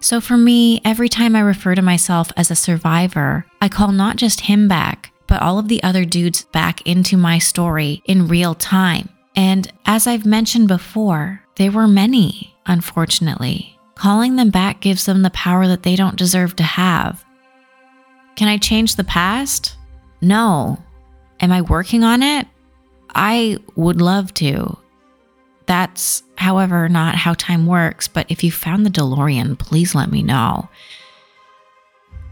So 0.00 0.20
for 0.20 0.36
me, 0.36 0.82
every 0.84 1.08
time 1.08 1.34
I 1.34 1.40
refer 1.40 1.74
to 1.74 1.82
myself 1.82 2.30
as 2.36 2.50
a 2.50 2.56
survivor, 2.56 3.46
I 3.60 3.70
call 3.70 3.90
not 3.90 4.16
just 4.16 4.42
him 4.42 4.68
back, 4.68 5.12
but 5.26 5.40
all 5.40 5.58
of 5.58 5.68
the 5.68 5.82
other 5.82 6.04
dudes 6.04 6.44
back 6.52 6.86
into 6.86 7.16
my 7.16 7.38
story 7.38 8.02
in 8.04 8.28
real 8.28 8.54
time. 8.54 9.08
And 9.36 9.70
as 9.86 10.06
I've 10.06 10.26
mentioned 10.26 10.68
before, 10.68 11.42
there 11.56 11.72
were 11.72 11.88
many, 11.88 12.54
unfortunately. 12.66 13.78
Calling 13.94 14.36
them 14.36 14.50
back 14.50 14.80
gives 14.80 15.06
them 15.06 15.22
the 15.22 15.30
power 15.30 15.66
that 15.66 15.82
they 15.82 15.96
don't 15.96 16.16
deserve 16.16 16.56
to 16.56 16.62
have. 16.62 17.24
Can 18.36 18.48
I 18.48 18.58
change 18.58 18.96
the 18.96 19.04
past? 19.04 19.76
No. 20.20 20.82
Am 21.40 21.52
I 21.52 21.62
working 21.62 22.02
on 22.02 22.22
it? 22.22 22.46
I 23.14 23.58
would 23.76 24.00
love 24.00 24.34
to. 24.34 24.78
That's, 25.66 26.22
however, 26.36 26.88
not 26.88 27.14
how 27.14 27.34
time 27.34 27.66
works, 27.66 28.08
but 28.08 28.26
if 28.28 28.42
you 28.44 28.50
found 28.50 28.84
the 28.84 28.90
DeLorean, 28.90 29.58
please 29.58 29.94
let 29.94 30.10
me 30.10 30.22
know. 30.22 30.68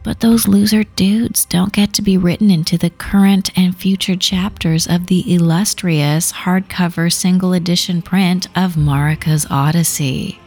But 0.04 0.20
those 0.20 0.48
loser 0.48 0.82
dudes 0.82 1.44
don't 1.44 1.72
get 1.72 1.92
to 1.94 2.02
be 2.02 2.18
written 2.18 2.50
into 2.50 2.76
the 2.76 2.90
current 2.90 3.56
and 3.56 3.76
future 3.76 4.16
chapters 4.16 4.88
of 4.88 5.06
the 5.06 5.32
illustrious 5.32 6.32
hardcover 6.32 7.12
single 7.12 7.52
edition 7.52 8.02
print 8.02 8.48
of 8.56 8.74
Marika's 8.76 9.46
Odyssey. 9.48 10.40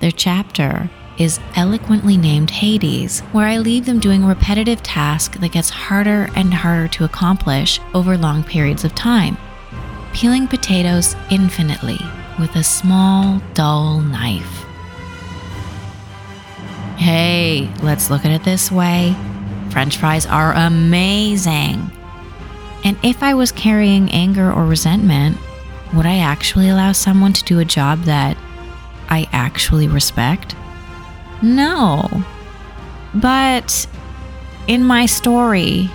Their 0.00 0.10
chapter 0.10 0.90
is 1.18 1.40
eloquently 1.54 2.18
named 2.18 2.50
Hades, 2.50 3.20
where 3.32 3.46
I 3.46 3.56
leave 3.56 3.86
them 3.86 4.00
doing 4.00 4.22
a 4.22 4.28
repetitive 4.28 4.82
task 4.82 5.40
that 5.40 5.52
gets 5.52 5.70
harder 5.70 6.28
and 6.36 6.52
harder 6.52 6.88
to 6.88 7.04
accomplish 7.04 7.80
over 7.94 8.18
long 8.18 8.44
periods 8.44 8.84
of 8.84 8.94
time 8.94 9.38
peeling 10.16 10.48
potatoes 10.48 11.14
infinitely 11.30 12.00
with 12.38 12.56
a 12.56 12.64
small, 12.64 13.38
dull 13.52 14.00
knife. 14.00 14.65
Hey, 16.96 17.70
let's 17.82 18.10
look 18.10 18.24
at 18.24 18.30
it 18.30 18.42
this 18.44 18.72
way 18.72 19.14
French 19.70 19.98
fries 19.98 20.24
are 20.26 20.54
amazing. 20.54 21.90
And 22.84 22.96
if 23.02 23.22
I 23.22 23.34
was 23.34 23.52
carrying 23.52 24.10
anger 24.10 24.50
or 24.50 24.64
resentment, 24.64 25.36
would 25.92 26.06
I 26.06 26.18
actually 26.18 26.68
allow 26.68 26.92
someone 26.92 27.32
to 27.34 27.44
do 27.44 27.58
a 27.58 27.64
job 27.64 28.04
that 28.04 28.36
I 29.08 29.28
actually 29.32 29.88
respect? 29.88 30.56
No. 31.42 32.08
But 33.14 33.86
in 34.66 34.82
my 34.82 35.06
story, 35.06 35.90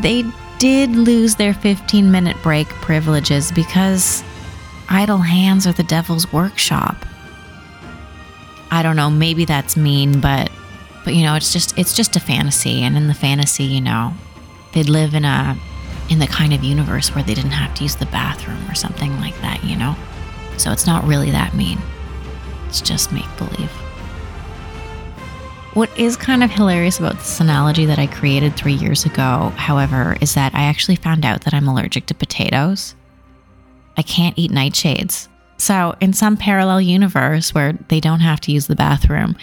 they 0.00 0.24
did 0.58 0.90
lose 0.90 1.36
their 1.36 1.54
15 1.54 2.10
minute 2.10 2.36
break 2.42 2.68
privileges 2.68 3.52
because 3.52 4.24
idle 4.88 5.18
hands 5.18 5.66
are 5.66 5.72
the 5.72 5.82
devil's 5.82 6.32
workshop. 6.32 6.96
I 8.70 8.82
don't 8.82 8.96
know, 8.96 9.10
maybe 9.10 9.44
that's 9.44 9.76
mean, 9.76 10.20
but 10.20 10.50
But 11.04 11.14
you 11.14 11.22
know, 11.22 11.36
it's 11.36 11.52
just 11.52 11.78
it's 11.78 11.94
just 11.94 12.16
a 12.16 12.20
fantasy 12.20 12.82
and 12.82 12.96
in 12.96 13.06
the 13.06 13.14
fantasy, 13.14 13.64
you 13.64 13.80
know, 13.80 14.12
they'd 14.72 14.88
live 14.88 15.14
in 15.14 15.24
a 15.24 15.56
in 16.10 16.18
the 16.18 16.26
kind 16.26 16.52
of 16.52 16.62
universe 16.62 17.14
where 17.14 17.24
they 17.24 17.34
didn't 17.34 17.52
have 17.52 17.74
to 17.76 17.82
use 17.82 17.96
the 17.96 18.06
bathroom 18.06 18.62
or 18.68 18.74
something 18.74 19.18
like 19.20 19.38
that, 19.40 19.62
you 19.64 19.76
know? 19.76 19.94
So 20.58 20.70
it's 20.70 20.86
not 20.86 21.04
really 21.04 21.30
that 21.30 21.54
mean. 21.54 21.78
It's 22.66 22.80
just 22.80 23.12
make 23.12 23.28
believe. 23.38 23.70
What 25.74 25.90
is 25.98 26.16
kind 26.16 26.42
of 26.42 26.50
hilarious 26.50 26.98
about 26.98 27.18
this 27.18 27.40
analogy 27.40 27.86
that 27.86 27.98
I 27.98 28.06
created 28.06 28.56
three 28.56 28.74
years 28.74 29.04
ago, 29.04 29.52
however, 29.56 30.16
is 30.20 30.34
that 30.34 30.54
I 30.54 30.62
actually 30.64 30.96
found 30.96 31.24
out 31.24 31.42
that 31.42 31.54
I'm 31.54 31.68
allergic 31.68 32.06
to 32.06 32.14
potatoes. 32.14 32.94
I 33.96 34.02
can't 34.02 34.38
eat 34.38 34.50
nightshades. 34.50 35.28
So, 35.58 35.94
in 36.00 36.12
some 36.12 36.36
parallel 36.36 36.80
universe 36.80 37.54
where 37.54 37.72
they 37.88 38.00
don't 38.00 38.20
have 38.20 38.40
to 38.42 38.52
use 38.52 38.68
the 38.68 38.76
bathroom, 38.76 39.36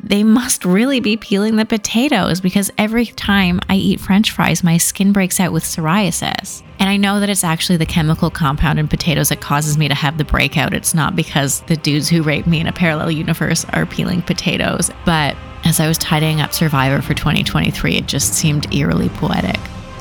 they 0.00 0.22
must 0.22 0.64
really 0.64 1.00
be 1.00 1.16
peeling 1.16 1.56
the 1.56 1.64
potatoes 1.64 2.40
because 2.40 2.70
every 2.76 3.06
time 3.06 3.60
I 3.70 3.76
eat 3.76 4.00
french 4.00 4.32
fries, 4.32 4.62
my 4.62 4.76
skin 4.76 5.12
breaks 5.12 5.40
out 5.40 5.52
with 5.52 5.64
psoriasis. 5.64 6.62
And 6.78 6.90
I 6.90 6.98
know 6.98 7.20
that 7.20 7.30
it's 7.30 7.44
actually 7.44 7.78
the 7.78 7.86
chemical 7.86 8.28
compound 8.28 8.78
in 8.78 8.86
potatoes 8.86 9.30
that 9.30 9.40
causes 9.40 9.78
me 9.78 9.88
to 9.88 9.94
have 9.94 10.18
the 10.18 10.24
breakout. 10.24 10.74
It's 10.74 10.94
not 10.94 11.16
because 11.16 11.62
the 11.62 11.76
dudes 11.76 12.08
who 12.08 12.22
raped 12.22 12.46
me 12.46 12.60
in 12.60 12.66
a 12.66 12.72
parallel 12.72 13.12
universe 13.12 13.64
are 13.72 13.86
peeling 13.86 14.20
potatoes. 14.20 14.90
But 15.06 15.36
as 15.64 15.80
I 15.80 15.88
was 15.88 15.96
tidying 15.96 16.40
up 16.42 16.52
Survivor 16.52 17.00
for 17.00 17.14
2023, 17.14 17.94
it 17.94 18.06
just 18.06 18.34
seemed 18.34 18.72
eerily 18.74 19.08
poetic. 19.08 19.58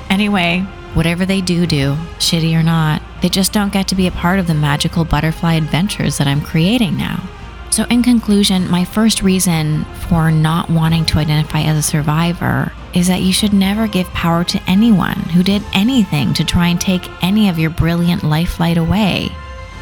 Anyway, 0.09 0.59
whatever 0.95 1.25
they 1.25 1.39
do 1.39 1.65
do, 1.65 1.95
shitty 2.17 2.59
or 2.59 2.63
not, 2.63 3.01
they 3.23 3.29
just 3.29 3.53
don't 3.53 3.71
get 3.71 3.87
to 3.87 3.95
be 3.95 4.05
a 4.05 4.11
part 4.11 4.37
of 4.37 4.47
the 4.47 4.53
magical 4.53 5.05
butterfly 5.05 5.53
adventures 5.53 6.17
that 6.17 6.27
I'm 6.27 6.41
creating 6.41 6.97
now. 6.97 7.23
So, 7.71 7.85
in 7.85 8.03
conclusion, 8.03 8.69
my 8.69 8.83
first 8.83 9.23
reason 9.23 9.85
for 10.09 10.29
not 10.29 10.69
wanting 10.69 11.05
to 11.05 11.19
identify 11.19 11.61
as 11.61 11.77
a 11.77 11.81
survivor 11.81 12.73
is 12.93 13.07
that 13.07 13.21
you 13.21 13.31
should 13.31 13.53
never 13.53 13.87
give 13.87 14.07
power 14.09 14.43
to 14.43 14.61
anyone 14.67 15.15
who 15.15 15.41
did 15.41 15.63
anything 15.73 16.33
to 16.33 16.43
try 16.43 16.67
and 16.67 16.79
take 16.79 17.09
any 17.23 17.47
of 17.47 17.57
your 17.57 17.69
brilliant 17.69 18.23
life 18.23 18.59
light 18.59 18.77
away. 18.77 19.29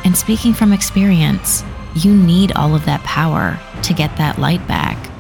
And 0.06 0.16
speaking 0.16 0.54
from 0.54 0.72
experience, 0.72 1.64
you 1.96 2.16
need 2.16 2.52
all 2.54 2.76
of 2.76 2.86
that 2.86 3.04
power 3.04 3.60
to 3.82 3.94
get 3.94 4.16
that 4.18 4.38
light 4.38 4.66
back. 4.68 5.11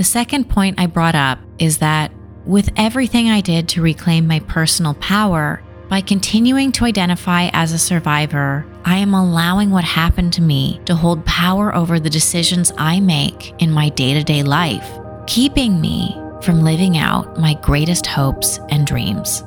The 0.00 0.04
second 0.04 0.48
point 0.48 0.80
I 0.80 0.86
brought 0.86 1.14
up 1.14 1.40
is 1.58 1.76
that 1.80 2.10
with 2.46 2.70
everything 2.76 3.28
I 3.28 3.42
did 3.42 3.68
to 3.68 3.82
reclaim 3.82 4.26
my 4.26 4.40
personal 4.40 4.94
power, 4.94 5.62
by 5.90 6.00
continuing 6.00 6.72
to 6.72 6.86
identify 6.86 7.50
as 7.52 7.72
a 7.72 7.78
survivor, 7.78 8.64
I 8.86 8.96
am 8.96 9.12
allowing 9.12 9.70
what 9.70 9.84
happened 9.84 10.32
to 10.32 10.40
me 10.40 10.80
to 10.86 10.94
hold 10.94 11.26
power 11.26 11.76
over 11.76 12.00
the 12.00 12.08
decisions 12.08 12.72
I 12.78 12.98
make 12.98 13.52
in 13.60 13.70
my 13.70 13.90
day 13.90 14.14
to 14.14 14.24
day 14.24 14.42
life, 14.42 14.90
keeping 15.26 15.82
me 15.82 16.16
from 16.40 16.62
living 16.62 16.96
out 16.96 17.38
my 17.38 17.52
greatest 17.60 18.06
hopes 18.06 18.58
and 18.70 18.86
dreams. 18.86 19.42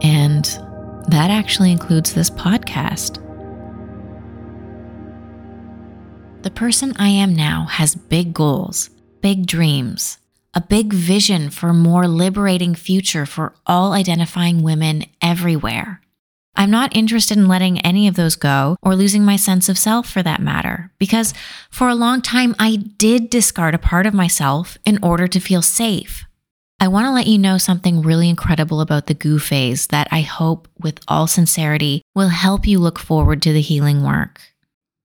And 0.00 0.46
that 1.08 1.28
actually 1.30 1.72
includes 1.72 2.14
this 2.14 2.30
podcast. 2.30 3.18
The 6.42 6.50
person 6.50 6.94
I 6.98 7.08
am 7.08 7.36
now 7.36 7.66
has 7.66 7.94
big 7.94 8.32
goals, 8.32 8.88
big 9.20 9.46
dreams, 9.46 10.16
a 10.54 10.60
big 10.62 10.90
vision 10.90 11.50
for 11.50 11.68
a 11.68 11.74
more 11.74 12.08
liberating 12.08 12.74
future 12.74 13.26
for 13.26 13.54
all 13.66 13.92
identifying 13.92 14.62
women 14.62 15.04
everywhere. 15.20 16.00
I'm 16.56 16.70
not 16.70 16.96
interested 16.96 17.36
in 17.36 17.46
letting 17.46 17.78
any 17.82 18.08
of 18.08 18.14
those 18.14 18.36
go 18.36 18.78
or 18.80 18.96
losing 18.96 19.22
my 19.22 19.36
sense 19.36 19.68
of 19.68 19.78
self 19.78 20.08
for 20.08 20.22
that 20.22 20.40
matter, 20.40 20.90
because 20.98 21.34
for 21.70 21.88
a 21.88 21.94
long 21.94 22.22
time 22.22 22.56
I 22.58 22.76
did 22.76 23.28
discard 23.28 23.74
a 23.74 23.78
part 23.78 24.06
of 24.06 24.14
myself 24.14 24.78
in 24.86 24.98
order 25.02 25.28
to 25.28 25.40
feel 25.40 25.60
safe. 25.60 26.24
I 26.80 26.88
want 26.88 27.06
to 27.06 27.12
let 27.12 27.26
you 27.26 27.36
know 27.36 27.58
something 27.58 28.00
really 28.00 28.30
incredible 28.30 28.80
about 28.80 29.08
the 29.08 29.14
goo 29.14 29.38
phase 29.38 29.88
that 29.88 30.08
I 30.10 30.22
hope, 30.22 30.68
with 30.78 31.00
all 31.06 31.26
sincerity, 31.26 32.00
will 32.14 32.30
help 32.30 32.66
you 32.66 32.78
look 32.78 32.98
forward 32.98 33.42
to 33.42 33.52
the 33.52 33.60
healing 33.60 34.02
work. 34.02 34.40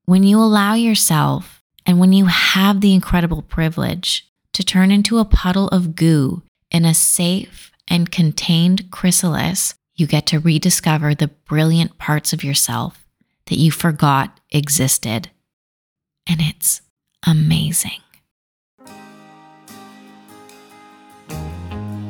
When 0.07 0.21
you 0.21 0.37
allow 0.37 0.75
yourself 0.75 1.63
and 1.83 1.99
when 1.99 2.13
you 2.13 2.25
have 2.25 2.79
the 2.79 2.93
incredible 2.93 3.41
privilege 3.41 4.29
to 4.53 4.63
turn 4.63 4.91
into 4.91 5.17
a 5.17 5.25
puddle 5.25 5.67
of 5.69 5.95
goo 5.95 6.43
in 6.69 6.85
a 6.85 6.93
safe 6.93 7.71
and 7.87 8.11
contained 8.11 8.91
chrysalis, 8.91 9.73
you 9.95 10.05
get 10.05 10.27
to 10.27 10.39
rediscover 10.39 11.15
the 11.15 11.29
brilliant 11.47 11.97
parts 11.97 12.33
of 12.33 12.43
yourself 12.43 13.07
that 13.47 13.57
you 13.57 13.71
forgot 13.71 14.39
existed. 14.51 15.31
And 16.27 16.39
it's 16.39 16.81
amazing. 17.25 18.01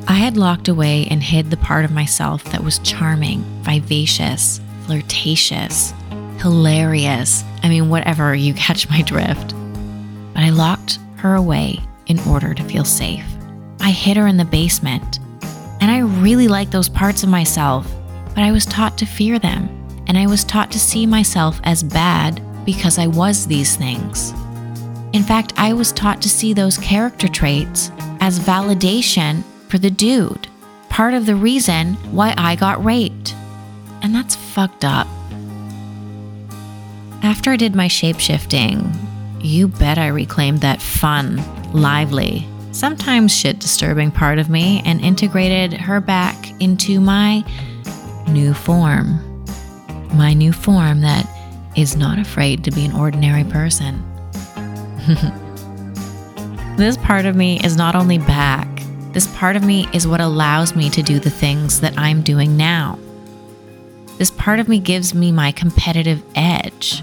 I 0.06 0.18
had 0.18 0.36
locked 0.36 0.68
away 0.68 1.06
and 1.10 1.22
hid 1.22 1.50
the 1.50 1.56
part 1.56 1.86
of 1.86 1.92
myself 1.92 2.44
that 2.44 2.62
was 2.62 2.78
charming, 2.80 3.42
vivacious, 3.62 4.60
flirtatious, 4.84 5.94
hilarious. 6.38 7.44
I 7.62 7.68
mean, 7.68 7.88
whatever, 7.88 8.34
you 8.34 8.54
catch 8.54 8.88
my 8.88 9.02
drift. 9.02 9.54
But 10.34 10.42
I 10.42 10.50
locked 10.50 10.98
her 11.16 11.34
away 11.34 11.80
in 12.06 12.18
order 12.20 12.54
to 12.54 12.64
feel 12.64 12.84
safe. 12.84 13.24
I 13.80 13.90
hid 13.90 14.16
her 14.16 14.26
in 14.26 14.36
the 14.36 14.44
basement, 14.44 15.18
and 15.80 15.90
I 15.90 16.00
really 16.00 16.48
like 16.48 16.70
those 16.70 16.88
parts 16.88 17.22
of 17.22 17.28
myself, 17.28 17.90
but 18.34 18.42
I 18.42 18.52
was 18.52 18.66
taught 18.66 18.98
to 18.98 19.06
fear 19.06 19.38
them, 19.38 19.68
and 20.06 20.18
I 20.18 20.26
was 20.26 20.44
taught 20.44 20.70
to 20.72 20.80
see 20.80 21.06
myself 21.06 21.60
as 21.64 21.82
bad 21.82 22.42
because 22.64 22.98
I 22.98 23.06
was 23.06 23.46
these 23.46 23.76
things. 23.76 24.32
In 25.12 25.22
fact, 25.22 25.52
I 25.56 25.72
was 25.72 25.92
taught 25.92 26.20
to 26.22 26.28
see 26.28 26.52
those 26.52 26.78
character 26.78 27.28
traits 27.28 27.90
as 28.20 28.38
validation 28.38 29.42
for 29.68 29.78
the 29.78 29.90
dude, 29.90 30.48
part 30.88 31.14
of 31.14 31.26
the 31.26 31.36
reason 31.36 31.94
why 32.12 32.34
I 32.36 32.56
got 32.56 32.84
raped. 32.84 33.34
And 34.02 34.14
that's 34.14 34.36
fucked 34.36 34.84
up. 34.84 35.06
After 37.26 37.50
I 37.50 37.56
did 37.56 37.74
my 37.74 37.88
shape 37.88 38.20
shifting, 38.20 38.88
you 39.40 39.66
bet 39.66 39.98
I 39.98 40.06
reclaimed 40.06 40.60
that 40.60 40.80
fun, 40.80 41.42
lively, 41.72 42.46
sometimes 42.70 43.36
shit 43.36 43.58
disturbing 43.58 44.12
part 44.12 44.38
of 44.38 44.48
me 44.48 44.80
and 44.86 45.00
integrated 45.00 45.72
her 45.72 46.00
back 46.00 46.36
into 46.62 47.00
my 47.00 47.44
new 48.28 48.54
form. 48.54 49.44
My 50.14 50.34
new 50.34 50.52
form 50.52 51.00
that 51.00 51.28
is 51.76 51.96
not 51.96 52.20
afraid 52.20 52.62
to 52.62 52.70
be 52.70 52.84
an 52.84 52.94
ordinary 52.94 53.42
person. 53.42 54.04
this 56.76 56.96
part 56.96 57.26
of 57.26 57.34
me 57.34 57.58
is 57.64 57.76
not 57.76 57.96
only 57.96 58.18
back, 58.18 58.68
this 59.14 59.26
part 59.36 59.56
of 59.56 59.64
me 59.64 59.88
is 59.92 60.06
what 60.06 60.20
allows 60.20 60.76
me 60.76 60.90
to 60.90 61.02
do 61.02 61.18
the 61.18 61.30
things 61.30 61.80
that 61.80 61.98
I'm 61.98 62.22
doing 62.22 62.56
now. 62.56 63.00
This 64.18 64.30
part 64.30 64.60
of 64.60 64.68
me 64.68 64.78
gives 64.78 65.12
me 65.12 65.30
my 65.30 65.52
competitive 65.52 66.22
edge. 66.34 67.02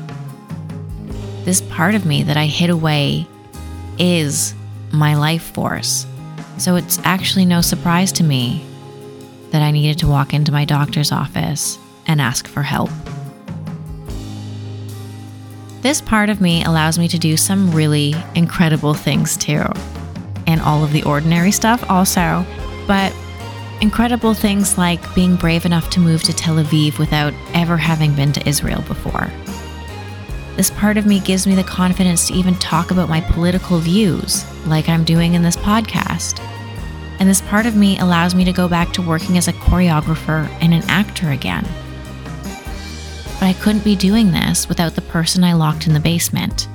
This 1.44 1.62
part 1.62 1.94
of 1.94 2.06
me 2.06 2.24
that 2.24 2.38
I 2.38 2.48
hid 2.48 2.70
away 2.70 3.28
is 4.00 4.56
my 4.92 5.16
life 5.16 5.44
force. 5.44 6.08
So 6.58 6.76
it's 6.76 7.00
actually 7.04 7.46
no 7.46 7.62
surprise 7.62 8.12
to 8.14 8.24
me 8.24 8.66
that 9.52 9.62
I 9.62 9.70
needed 9.70 10.00
to 10.00 10.08
walk 10.08 10.34
into 10.34 10.52
my 10.52 10.66
doctor's 10.66 11.12
office 11.12 11.78
and 12.08 12.20
ask 12.20 12.48
for 12.48 12.64
help. 12.64 12.90
This 15.82 16.02
part 16.02 16.30
of 16.30 16.42
me 16.42 16.64
allows 16.64 16.98
me 16.98 17.08
to 17.10 17.20
do 17.20 17.38
some 17.38 17.72
really 17.72 18.16
incredible 18.36 18.94
things 18.94 19.38
too, 19.38 19.66
and 20.48 20.62
all 20.62 20.84
of 20.84 20.94
the 20.94 21.04
ordinary 21.04 21.52
stuff 21.52 21.88
also, 21.90 22.46
but 22.88 23.14
incredible 23.84 24.34
things 24.34 24.78
like 24.78 25.14
being 25.14 25.36
brave 25.36 25.66
enough 25.66 25.92
to 25.92 26.00
move 26.00 26.24
to 26.24 26.34
Tel 26.34 26.56
Aviv 26.56 26.98
without 26.98 27.34
ever 27.54 27.78
having 27.78 28.16
been 28.16 28.34
to 28.34 28.50
Israel 28.50 28.82
before 28.88 29.30
this 30.56 30.70
part 30.70 30.98
of 30.98 31.06
me 31.06 31.20
gives 31.20 31.48
me 31.48 31.56
the 31.56 31.64
confidence 31.64 32.28
to 32.28 32.34
even 32.34 32.54
talk 32.56 32.92
about 32.92 33.10
my 33.10 33.22
political 33.22 33.80
views, 33.80 34.46
like 34.68 34.88
I'm 34.88 35.04
doing 35.04 35.34
in 35.34 35.42
this 35.42 35.58
podcast. 35.58 36.40
And 37.20 37.28
this 37.28 37.42
part 37.42 37.66
of 37.66 37.76
me 37.76 37.98
allows 38.00 38.36
me 38.36 38.46
to 38.46 38.54
go 38.54 38.68
back 38.68 38.92
to 38.94 39.02
working 39.02 39.38
as 39.38 39.48
a 39.48 39.54
choreographer 39.54 40.48
and 40.62 40.74
an 40.74 40.84
actor 40.88 41.32
again. 41.32 41.66
But 43.40 43.48
I 43.48 43.56
couldn't 43.62 43.84
be 43.84 43.96
doing 43.96 44.32
this 44.32 44.70
without 44.70 44.94
the 44.94 45.02
person 45.02 45.44
I 45.44 45.54
locked 45.54 45.88
in 45.88 45.94
the 45.94 46.00
basement. 46.00 46.68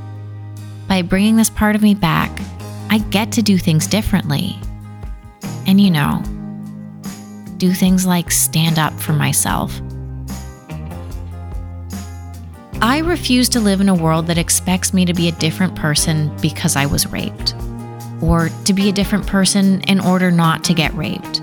By 0.88 1.03
bringing 1.03 1.37
this 1.37 1.51
part 1.51 1.77
of 1.77 1.83
me 1.83 1.94
back, 1.94 2.37
I 2.90 2.99
get 2.99 3.31
to 3.33 3.42
do 3.42 3.59
things 3.59 3.87
differently. 3.87 4.59
And 5.66 5.81
you 5.81 5.90
know, 5.90 6.23
do 7.59 7.73
things 7.73 8.07
like 8.07 8.31
stand 8.31 8.79
up 8.79 8.92
for 8.94 9.12
myself 9.12 9.81
I 12.81 12.99
refuse 12.99 13.49
to 13.51 13.61
live 13.61 13.81
in 13.81 13.88
a 13.88 13.94
world 13.94 14.29
that 14.29 14.38
expects 14.38 14.94
me 14.94 15.05
to 15.05 15.12
be 15.12 15.27
a 15.27 15.33
different 15.33 15.75
person 15.75 16.35
because 16.40 16.77
I 16.77 16.87
was 16.87 17.09
raped, 17.09 17.57
or 18.23 18.51
to 18.66 18.73
be 18.73 18.88
a 18.88 18.92
different 18.92 19.27
person 19.27 19.81
in 19.83 19.99
order 19.99 20.31
not 20.31 20.62
to 20.64 20.75
get 20.75 20.94
raped. 20.94 21.42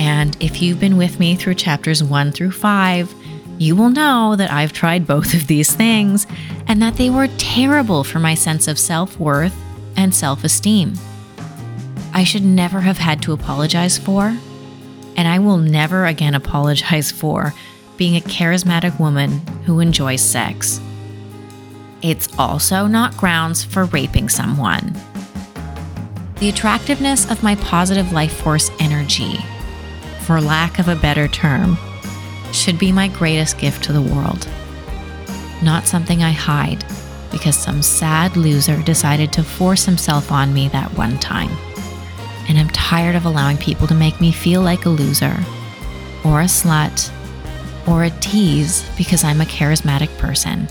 And 0.00 0.36
if 0.42 0.60
you've 0.60 0.80
been 0.80 0.96
with 0.96 1.20
me 1.20 1.36
through 1.36 1.54
chapters 1.54 2.02
one 2.02 2.32
through 2.32 2.50
five, 2.50 3.14
you 3.56 3.76
will 3.76 3.88
know 3.88 4.34
that 4.34 4.50
I've 4.50 4.72
tried 4.72 5.06
both 5.06 5.32
of 5.32 5.46
these 5.46 5.72
things 5.72 6.26
and 6.66 6.82
that 6.82 6.96
they 6.96 7.08
were 7.08 7.28
terrible 7.38 8.02
for 8.02 8.18
my 8.18 8.34
sense 8.34 8.66
of 8.66 8.76
self 8.76 9.16
worth 9.20 9.56
and 9.96 10.12
self 10.12 10.42
esteem. 10.42 10.94
I 12.12 12.24
should 12.24 12.44
never 12.44 12.80
have 12.80 12.98
had 12.98 13.22
to 13.22 13.32
apologize 13.32 13.96
for, 13.96 14.36
and 15.16 15.28
I 15.28 15.38
will 15.38 15.58
never 15.58 16.06
again 16.06 16.34
apologize 16.34 17.10
for 17.10 17.54
being 17.96 18.16
a 18.16 18.20
charismatic 18.20 18.98
woman 18.98 19.38
who 19.64 19.80
enjoys 19.80 20.20
sex. 20.22 20.80
It's 22.02 22.28
also 22.38 22.86
not 22.86 23.16
grounds 23.16 23.64
for 23.64 23.86
raping 23.86 24.28
someone. 24.28 24.94
The 26.40 26.48
attractiveness 26.48 27.30
of 27.30 27.42
my 27.42 27.54
positive 27.56 28.12
life 28.12 28.36
force 28.36 28.70
energy, 28.80 29.38
for 30.20 30.40
lack 30.40 30.78
of 30.78 30.88
a 30.88 30.96
better 30.96 31.28
term, 31.28 31.78
should 32.52 32.78
be 32.78 32.92
my 32.92 33.08
greatest 33.08 33.58
gift 33.58 33.84
to 33.84 33.92
the 33.92 34.02
world. 34.02 34.48
Not 35.62 35.86
something 35.86 36.22
I 36.22 36.32
hide 36.32 36.84
because 37.30 37.56
some 37.56 37.82
sad 37.82 38.36
loser 38.36 38.80
decided 38.82 39.32
to 39.32 39.42
force 39.42 39.84
himself 39.84 40.30
on 40.30 40.54
me 40.54 40.68
that 40.68 40.92
one 40.96 41.18
time. 41.18 41.50
And 42.48 42.58
I'm 42.58 42.68
tired 42.70 43.16
of 43.16 43.24
allowing 43.24 43.56
people 43.56 43.86
to 43.86 43.94
make 43.94 44.20
me 44.20 44.32
feel 44.32 44.60
like 44.60 44.84
a 44.84 44.90
loser, 44.90 45.36
or 46.24 46.40
a 46.40 46.44
slut, 46.44 47.10
or 47.88 48.04
a 48.04 48.10
tease 48.10 48.88
because 48.96 49.24
I'm 49.24 49.40
a 49.40 49.44
charismatic 49.44 50.16
person. 50.18 50.68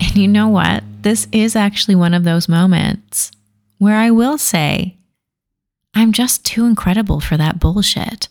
And 0.00 0.16
you 0.16 0.28
know 0.28 0.48
what? 0.48 0.82
This 1.02 1.28
is 1.32 1.56
actually 1.56 1.94
one 1.94 2.14
of 2.14 2.24
those 2.24 2.48
moments 2.48 3.30
where 3.78 3.96
I 3.96 4.10
will 4.10 4.38
say, 4.38 4.96
I'm 5.94 6.12
just 6.12 6.44
too 6.44 6.66
incredible 6.66 7.20
for 7.20 7.36
that 7.36 7.58
bullshit. 7.58 8.28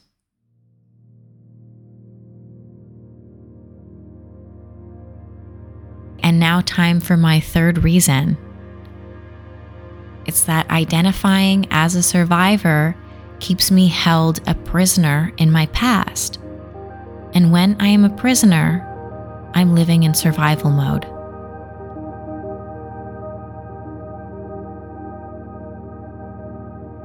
And 6.21 6.39
now, 6.39 6.61
time 6.61 6.99
for 6.99 7.17
my 7.17 7.39
third 7.39 7.83
reason. 7.83 8.37
It's 10.29 10.43
that 10.43 10.69
identifying 10.69 11.65
as 11.71 11.95
a 11.95 12.03
survivor 12.03 12.95
keeps 13.39 13.71
me 13.71 13.87
held 13.87 14.47
a 14.47 14.53
prisoner 14.53 15.33
in 15.37 15.51
my 15.51 15.65
past. 15.73 16.37
And 17.33 17.51
when 17.51 17.75
I 17.79 17.87
am 17.87 18.05
a 18.05 18.15
prisoner, 18.15 18.85
I'm 19.55 19.73
living 19.73 20.03
in 20.03 20.13
survival 20.13 20.69
mode. 20.69 21.01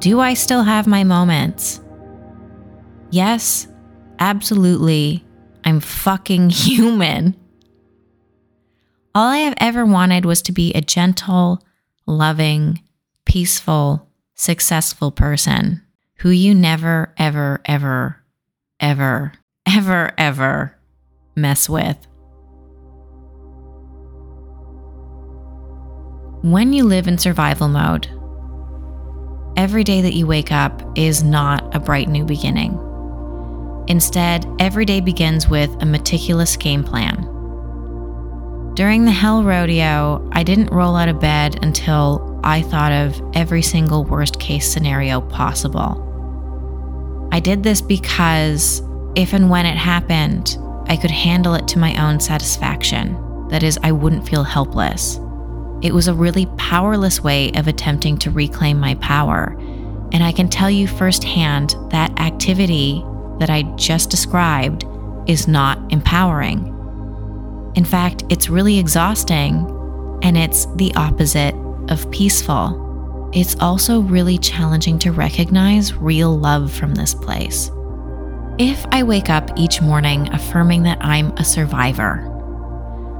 Do 0.02 0.20
I 0.20 0.34
still 0.34 0.62
have 0.62 0.86
my 0.86 1.02
moments? 1.02 1.80
Yes, 3.08 3.66
absolutely. 4.18 5.24
I'm 5.64 5.80
fucking 5.80 6.50
human. 6.50 7.34
All 9.14 9.30
I 9.30 9.38
have 9.38 9.54
ever 9.56 9.86
wanted 9.86 10.26
was 10.26 10.42
to 10.42 10.52
be 10.52 10.74
a 10.74 10.82
gentle, 10.82 11.64
loving, 12.06 12.82
peaceful, 13.24 14.08
successful 14.34 15.10
person 15.10 15.82
who 16.18 16.30
you 16.30 16.54
never, 16.54 17.12
ever, 17.18 17.60
ever, 17.64 18.22
ever, 18.80 19.32
ever, 19.66 20.12
ever 20.16 20.78
mess 21.36 21.68
with. 21.68 21.96
When 26.42 26.72
you 26.72 26.84
live 26.84 27.08
in 27.08 27.18
survival 27.18 27.68
mode, 27.68 28.08
every 29.56 29.84
day 29.84 30.02
that 30.02 30.14
you 30.14 30.26
wake 30.26 30.52
up 30.52 30.82
is 30.96 31.22
not 31.22 31.74
a 31.74 31.80
bright 31.80 32.08
new 32.08 32.24
beginning. 32.24 32.78
Instead, 33.88 34.46
every 34.58 34.84
day 34.84 35.00
begins 35.00 35.48
with 35.48 35.70
a 35.80 35.86
meticulous 35.86 36.56
game 36.56 36.84
plan. 36.84 37.33
During 38.74 39.04
the 39.04 39.12
Hell 39.12 39.44
Rodeo, 39.44 40.28
I 40.32 40.42
didn't 40.42 40.72
roll 40.72 40.96
out 40.96 41.08
of 41.08 41.20
bed 41.20 41.62
until 41.62 42.40
I 42.42 42.62
thought 42.62 42.90
of 42.90 43.22
every 43.32 43.62
single 43.62 44.04
worst 44.04 44.40
case 44.40 44.68
scenario 44.70 45.20
possible. 45.20 46.00
I 47.30 47.38
did 47.38 47.62
this 47.62 47.80
because 47.80 48.82
if 49.14 49.32
and 49.32 49.48
when 49.48 49.64
it 49.64 49.76
happened, 49.76 50.58
I 50.88 50.96
could 50.96 51.12
handle 51.12 51.54
it 51.54 51.68
to 51.68 51.78
my 51.78 51.94
own 52.04 52.18
satisfaction. 52.18 53.16
That 53.48 53.62
is, 53.62 53.78
I 53.84 53.92
wouldn't 53.92 54.28
feel 54.28 54.42
helpless. 54.42 55.20
It 55.80 55.94
was 55.94 56.08
a 56.08 56.14
really 56.14 56.46
powerless 56.56 57.22
way 57.22 57.52
of 57.52 57.68
attempting 57.68 58.18
to 58.18 58.30
reclaim 58.32 58.80
my 58.80 58.96
power. 58.96 59.56
And 60.10 60.24
I 60.24 60.32
can 60.32 60.48
tell 60.48 60.70
you 60.70 60.88
firsthand 60.88 61.76
that 61.90 62.18
activity 62.18 63.04
that 63.38 63.50
I 63.50 63.62
just 63.76 64.10
described 64.10 64.84
is 65.28 65.46
not 65.46 65.78
empowering. 65.92 66.73
In 67.74 67.84
fact, 67.84 68.24
it's 68.28 68.48
really 68.48 68.78
exhausting 68.78 69.66
and 70.22 70.38
it's 70.38 70.66
the 70.76 70.94
opposite 70.94 71.54
of 71.88 72.10
peaceful. 72.10 73.30
It's 73.34 73.56
also 73.60 74.00
really 74.00 74.38
challenging 74.38 74.98
to 75.00 75.12
recognize 75.12 75.94
real 75.94 76.38
love 76.38 76.72
from 76.72 76.94
this 76.94 77.14
place. 77.14 77.70
If 78.58 78.86
I 78.92 79.02
wake 79.02 79.30
up 79.30 79.50
each 79.56 79.82
morning 79.82 80.32
affirming 80.32 80.84
that 80.84 81.04
I'm 81.04 81.32
a 81.32 81.44
survivor, 81.44 82.30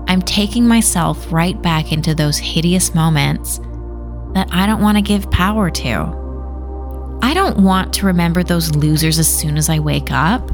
I'm 0.07 0.23
taking 0.23 0.69
myself 0.69 1.33
right 1.33 1.61
back 1.61 1.91
into 1.91 2.15
those 2.15 2.39
hideous 2.39 2.95
moments 2.95 3.59
that 4.35 4.49
I 4.53 4.67
don't 4.67 4.81
want 4.81 4.97
to 4.99 5.03
give 5.03 5.31
power 5.31 5.71
to. 5.71 7.19
I 7.23 7.35
don't 7.35 7.59
want 7.59 7.93
to 7.95 8.07
remember 8.07 8.45
those 8.45 8.77
losers 8.77 9.19
as 9.19 9.27
soon 9.27 9.57
as 9.57 9.69
I 9.69 9.79
wake 9.81 10.11
up. 10.11 10.49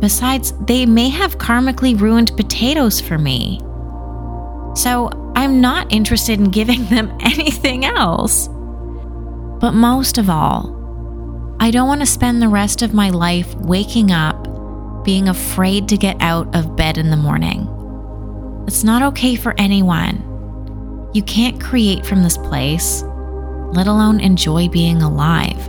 Besides, 0.00 0.52
they 0.66 0.86
may 0.86 1.08
have 1.08 1.38
karmically 1.38 1.98
ruined 1.98 2.36
potatoes 2.36 3.00
for 3.00 3.18
me. 3.18 3.60
So 4.74 5.10
I'm 5.36 5.60
not 5.60 5.92
interested 5.92 6.38
in 6.38 6.50
giving 6.50 6.86
them 6.90 7.16
anything 7.20 7.84
else. 7.84 8.48
But 9.60 9.72
most 9.72 10.18
of 10.18 10.28
all, 10.28 10.74
I 11.60 11.70
don't 11.70 11.88
want 11.88 12.00
to 12.00 12.06
spend 12.06 12.42
the 12.42 12.48
rest 12.48 12.82
of 12.82 12.92
my 12.92 13.10
life 13.10 13.54
waking 13.56 14.10
up 14.10 14.44
being 15.04 15.28
afraid 15.28 15.88
to 15.88 15.96
get 15.96 16.16
out 16.20 16.54
of 16.54 16.76
bed 16.76 16.98
in 16.98 17.10
the 17.10 17.16
morning. 17.16 17.68
It's 18.66 18.84
not 18.84 19.02
okay 19.02 19.34
for 19.36 19.54
anyone. 19.58 20.22
You 21.12 21.22
can't 21.22 21.60
create 21.60 22.04
from 22.04 22.22
this 22.22 22.38
place, 22.38 23.02
let 23.72 23.86
alone 23.86 24.20
enjoy 24.20 24.68
being 24.68 25.02
alive. 25.02 25.68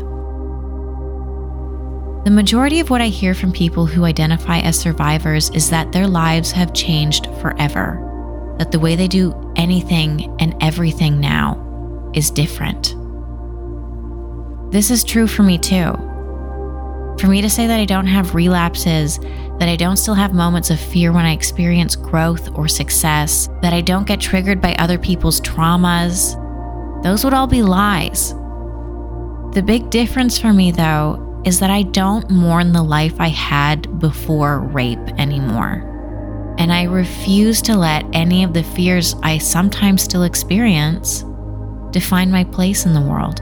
The 2.26 2.32
majority 2.32 2.80
of 2.80 2.90
what 2.90 3.02
I 3.02 3.10
hear 3.10 3.36
from 3.36 3.52
people 3.52 3.86
who 3.86 4.04
identify 4.04 4.58
as 4.58 4.80
survivors 4.80 5.52
is 5.52 5.70
that 5.70 5.92
their 5.92 6.08
lives 6.08 6.52
have 6.54 6.74
changed 6.74 7.28
forever, 7.40 8.56
that 8.58 8.72
the 8.72 8.80
way 8.80 8.96
they 8.96 9.08
do 9.08 9.54
anything 9.56 10.36
and 10.40 10.56
everything 10.60 11.20
now 11.20 12.12
is 12.16 12.32
different. 12.32 12.96
This 14.72 14.90
is 14.90 15.04
true 15.04 15.28
for 15.28 15.44
me 15.44 15.60
too. 15.60 15.94
For 17.20 17.28
me 17.28 17.44
to 17.44 17.50
say 17.50 17.68
that 17.68 17.80
I 17.80 17.86
don't 17.86 18.08
have 18.08 18.34
relapses, 18.34 19.20
that 19.60 19.70
I 19.70 19.76
don't 19.76 19.98
still 19.98 20.16
have 20.16 20.34
moments 20.34 20.72
of 20.72 20.80
fear 20.80 21.12
when 21.12 21.26
I 21.26 21.32
experience 21.32 21.96
growth 21.96 22.50
or 22.58 22.68
success, 22.68 23.50
that 23.62 23.72
I 23.72 23.82
don't 23.82 24.08
get 24.08 24.20
triggered 24.20 24.60
by 24.60 24.74
other 24.80 24.98
people's 24.98 25.42
traumas, 25.42 26.42
those 27.04 27.24
would 27.24 27.36
all 27.36 27.46
be 27.46 27.62
lies. 27.62 28.34
The 29.54 29.64
big 29.64 29.92
difference 29.92 30.40
for 30.40 30.52
me, 30.52 30.72
though, 30.72 31.22
is 31.46 31.60
that 31.60 31.70
I 31.70 31.84
don't 31.84 32.30
mourn 32.30 32.74
the 32.74 32.84
life 32.84 33.16
I 33.20 33.30
had 33.30 34.00
before 34.00 34.60
rape 34.60 35.08
anymore. 35.20 35.92
And 36.58 36.74
I 36.74 36.84
refuse 36.84 37.62
to 37.64 37.78
let 37.78 38.04
any 38.14 38.44
of 38.44 38.54
the 38.54 38.64
fears 38.64 39.16
I 39.22 39.38
sometimes 39.38 40.02
still 40.02 40.24
experience 40.24 41.24
define 41.92 42.32
my 42.32 42.44
place 42.44 42.86
in 42.86 42.94
the 42.94 43.02
world. 43.02 43.42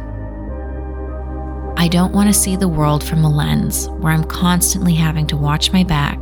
I 1.77 1.87
don't 1.87 2.13
want 2.13 2.27
to 2.27 2.39
see 2.39 2.55
the 2.55 2.67
world 2.67 3.03
from 3.03 3.23
a 3.23 3.29
lens 3.29 3.87
where 3.89 4.11
I'm 4.11 4.25
constantly 4.25 4.93
having 4.93 5.25
to 5.27 5.37
watch 5.37 5.71
my 5.71 5.83
back, 5.83 6.19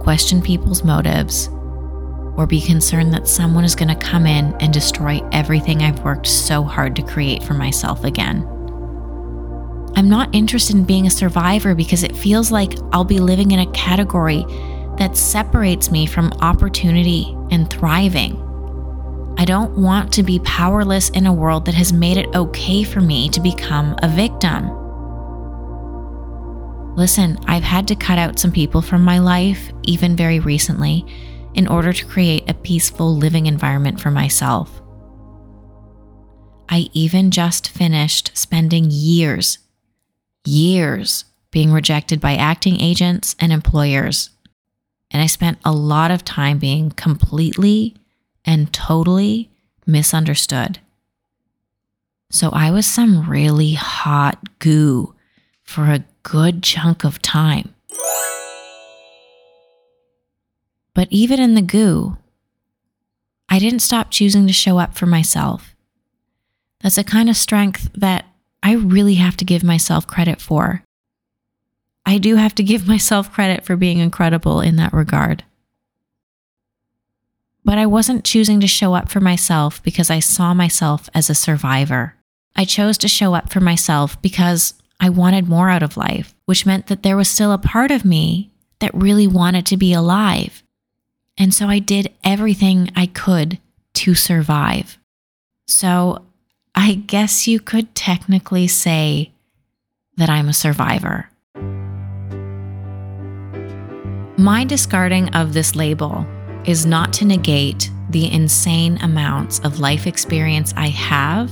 question 0.00 0.40
people's 0.40 0.84
motives, 0.84 1.48
or 2.36 2.46
be 2.46 2.60
concerned 2.60 3.12
that 3.12 3.28
someone 3.28 3.64
is 3.64 3.74
going 3.74 3.88
to 3.88 3.94
come 3.94 4.26
in 4.26 4.54
and 4.60 4.72
destroy 4.72 5.20
everything 5.32 5.82
I've 5.82 6.02
worked 6.02 6.26
so 6.26 6.62
hard 6.62 6.96
to 6.96 7.02
create 7.02 7.42
for 7.42 7.54
myself 7.54 8.04
again. 8.04 8.57
I'm 9.98 10.08
not 10.08 10.32
interested 10.32 10.76
in 10.76 10.84
being 10.84 11.08
a 11.08 11.10
survivor 11.10 11.74
because 11.74 12.04
it 12.04 12.16
feels 12.16 12.52
like 12.52 12.74
I'll 12.92 13.02
be 13.02 13.18
living 13.18 13.50
in 13.50 13.58
a 13.58 13.72
category 13.72 14.44
that 14.96 15.16
separates 15.16 15.90
me 15.90 16.06
from 16.06 16.32
opportunity 16.34 17.36
and 17.50 17.68
thriving. 17.68 18.36
I 19.38 19.44
don't 19.44 19.76
want 19.76 20.12
to 20.12 20.22
be 20.22 20.38
powerless 20.44 21.08
in 21.08 21.26
a 21.26 21.32
world 21.32 21.64
that 21.64 21.74
has 21.74 21.92
made 21.92 22.16
it 22.16 22.32
okay 22.36 22.84
for 22.84 23.00
me 23.00 23.28
to 23.30 23.40
become 23.40 23.96
a 24.00 24.08
victim. 24.08 24.70
Listen, 26.94 27.36
I've 27.46 27.64
had 27.64 27.88
to 27.88 27.96
cut 27.96 28.20
out 28.20 28.38
some 28.38 28.52
people 28.52 28.80
from 28.80 29.02
my 29.02 29.18
life, 29.18 29.72
even 29.82 30.14
very 30.14 30.38
recently, 30.38 31.04
in 31.54 31.66
order 31.66 31.92
to 31.92 32.06
create 32.06 32.48
a 32.48 32.54
peaceful 32.54 33.16
living 33.16 33.46
environment 33.46 34.00
for 34.00 34.12
myself. 34.12 34.80
I 36.68 36.88
even 36.92 37.32
just 37.32 37.70
finished 37.70 38.30
spending 38.36 38.86
years 38.90 39.58
years 40.48 41.24
being 41.50 41.72
rejected 41.72 42.20
by 42.20 42.34
acting 42.34 42.80
agents 42.80 43.36
and 43.38 43.52
employers. 43.52 44.30
And 45.10 45.22
I 45.22 45.26
spent 45.26 45.58
a 45.64 45.72
lot 45.72 46.10
of 46.10 46.24
time 46.24 46.58
being 46.58 46.90
completely 46.90 47.94
and 48.44 48.72
totally 48.72 49.50
misunderstood. 49.86 50.80
So 52.30 52.50
I 52.50 52.70
was 52.70 52.86
some 52.86 53.28
really 53.28 53.72
hot 53.72 54.58
goo 54.58 55.14
for 55.62 55.84
a 55.84 56.04
good 56.22 56.62
chunk 56.62 57.04
of 57.04 57.22
time. 57.22 57.74
But 60.94 61.08
even 61.10 61.40
in 61.40 61.54
the 61.54 61.62
goo, 61.62 62.18
I 63.48 63.58
didn't 63.58 63.80
stop 63.80 64.10
choosing 64.10 64.46
to 64.46 64.52
show 64.52 64.78
up 64.78 64.94
for 64.94 65.06
myself. 65.06 65.74
That's 66.80 66.98
a 66.98 67.04
kind 67.04 67.30
of 67.30 67.36
strength 67.36 67.90
that 67.94 68.26
I 68.62 68.74
really 68.74 69.14
have 69.14 69.36
to 69.38 69.44
give 69.44 69.62
myself 69.64 70.06
credit 70.06 70.40
for. 70.40 70.82
I 72.04 72.18
do 72.18 72.36
have 72.36 72.54
to 72.56 72.62
give 72.62 72.88
myself 72.88 73.32
credit 73.32 73.64
for 73.64 73.76
being 73.76 73.98
incredible 73.98 74.60
in 74.60 74.76
that 74.76 74.92
regard. 74.92 75.44
But 77.64 77.78
I 77.78 77.86
wasn't 77.86 78.24
choosing 78.24 78.60
to 78.60 78.66
show 78.66 78.94
up 78.94 79.10
for 79.10 79.20
myself 79.20 79.82
because 79.82 80.10
I 80.10 80.20
saw 80.20 80.54
myself 80.54 81.10
as 81.14 81.28
a 81.28 81.34
survivor. 81.34 82.14
I 82.56 82.64
chose 82.64 82.96
to 82.98 83.08
show 83.08 83.34
up 83.34 83.52
for 83.52 83.60
myself 83.60 84.20
because 84.22 84.74
I 85.00 85.10
wanted 85.10 85.48
more 85.48 85.68
out 85.68 85.82
of 85.82 85.96
life, 85.96 86.34
which 86.46 86.66
meant 86.66 86.86
that 86.86 87.02
there 87.02 87.16
was 87.16 87.28
still 87.28 87.52
a 87.52 87.58
part 87.58 87.90
of 87.90 88.04
me 88.04 88.50
that 88.80 88.94
really 88.94 89.26
wanted 89.26 89.66
to 89.66 89.76
be 89.76 89.92
alive. 89.92 90.62
And 91.36 91.52
so 91.52 91.68
I 91.68 91.78
did 91.78 92.12
everything 92.24 92.90
I 92.96 93.06
could 93.06 93.58
to 93.94 94.14
survive. 94.14 94.98
So 95.66 96.24
I 96.80 96.94
guess 96.94 97.48
you 97.48 97.58
could 97.58 97.92
technically 97.96 98.68
say 98.68 99.32
that 100.16 100.30
I'm 100.30 100.48
a 100.48 100.52
survivor. 100.52 101.28
My 104.36 104.64
discarding 104.64 105.28
of 105.34 105.54
this 105.54 105.74
label 105.74 106.24
is 106.66 106.86
not 106.86 107.12
to 107.14 107.24
negate 107.24 107.90
the 108.10 108.32
insane 108.32 108.96
amounts 108.98 109.58
of 109.64 109.80
life 109.80 110.06
experience 110.06 110.72
I 110.76 110.86
have 110.90 111.50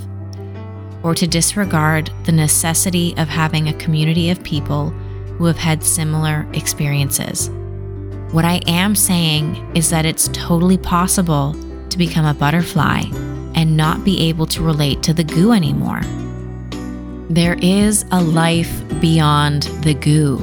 or 1.03 1.13
to 1.17 1.27
disregard 1.27 2.13
the 2.23 2.31
necessity 2.31 3.13
of 3.17 3.27
having 3.27 3.69
a 3.69 3.79
community 3.79 4.31
of 4.31 4.41
people 4.45 4.91
who 4.91 5.47
have 5.47 5.59
had 5.59 5.83
similar 5.83 6.47
experiences. 6.53 7.51
What 8.31 8.45
I 8.45 8.61
am 8.69 8.95
saying 8.95 9.73
is 9.75 9.91
that 9.91 10.07
it's 10.07 10.29
totally 10.33 10.79
possible 10.79 11.53
to 11.89 11.99
become 11.99 12.27
a 12.27 12.33
butterfly 12.33 13.03
and 13.57 13.77
not 13.77 14.05
be 14.05 14.29
able 14.29 14.47
to 14.47 14.63
relate 14.63 15.03
to 15.03 15.13
the 15.13 15.25
goo 15.25 15.53
anymore. 15.53 16.03
There 17.29 17.59
is 17.61 18.05
a 18.13 18.23
life 18.23 18.83
beyond 19.01 19.65
the 19.83 19.95
goo. 19.95 20.39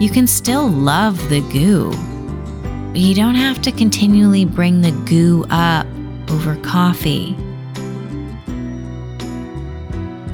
You 0.00 0.10
can 0.10 0.26
still 0.26 0.68
love 0.68 1.28
the 1.28 1.40
goo, 1.52 1.92
you 2.94 3.12
don't 3.12 3.34
have 3.34 3.60
to 3.62 3.72
continually 3.72 4.44
bring 4.44 4.80
the 4.80 4.92
goo 5.04 5.44
up 5.50 5.86
over 6.28 6.54
coffee 6.56 7.36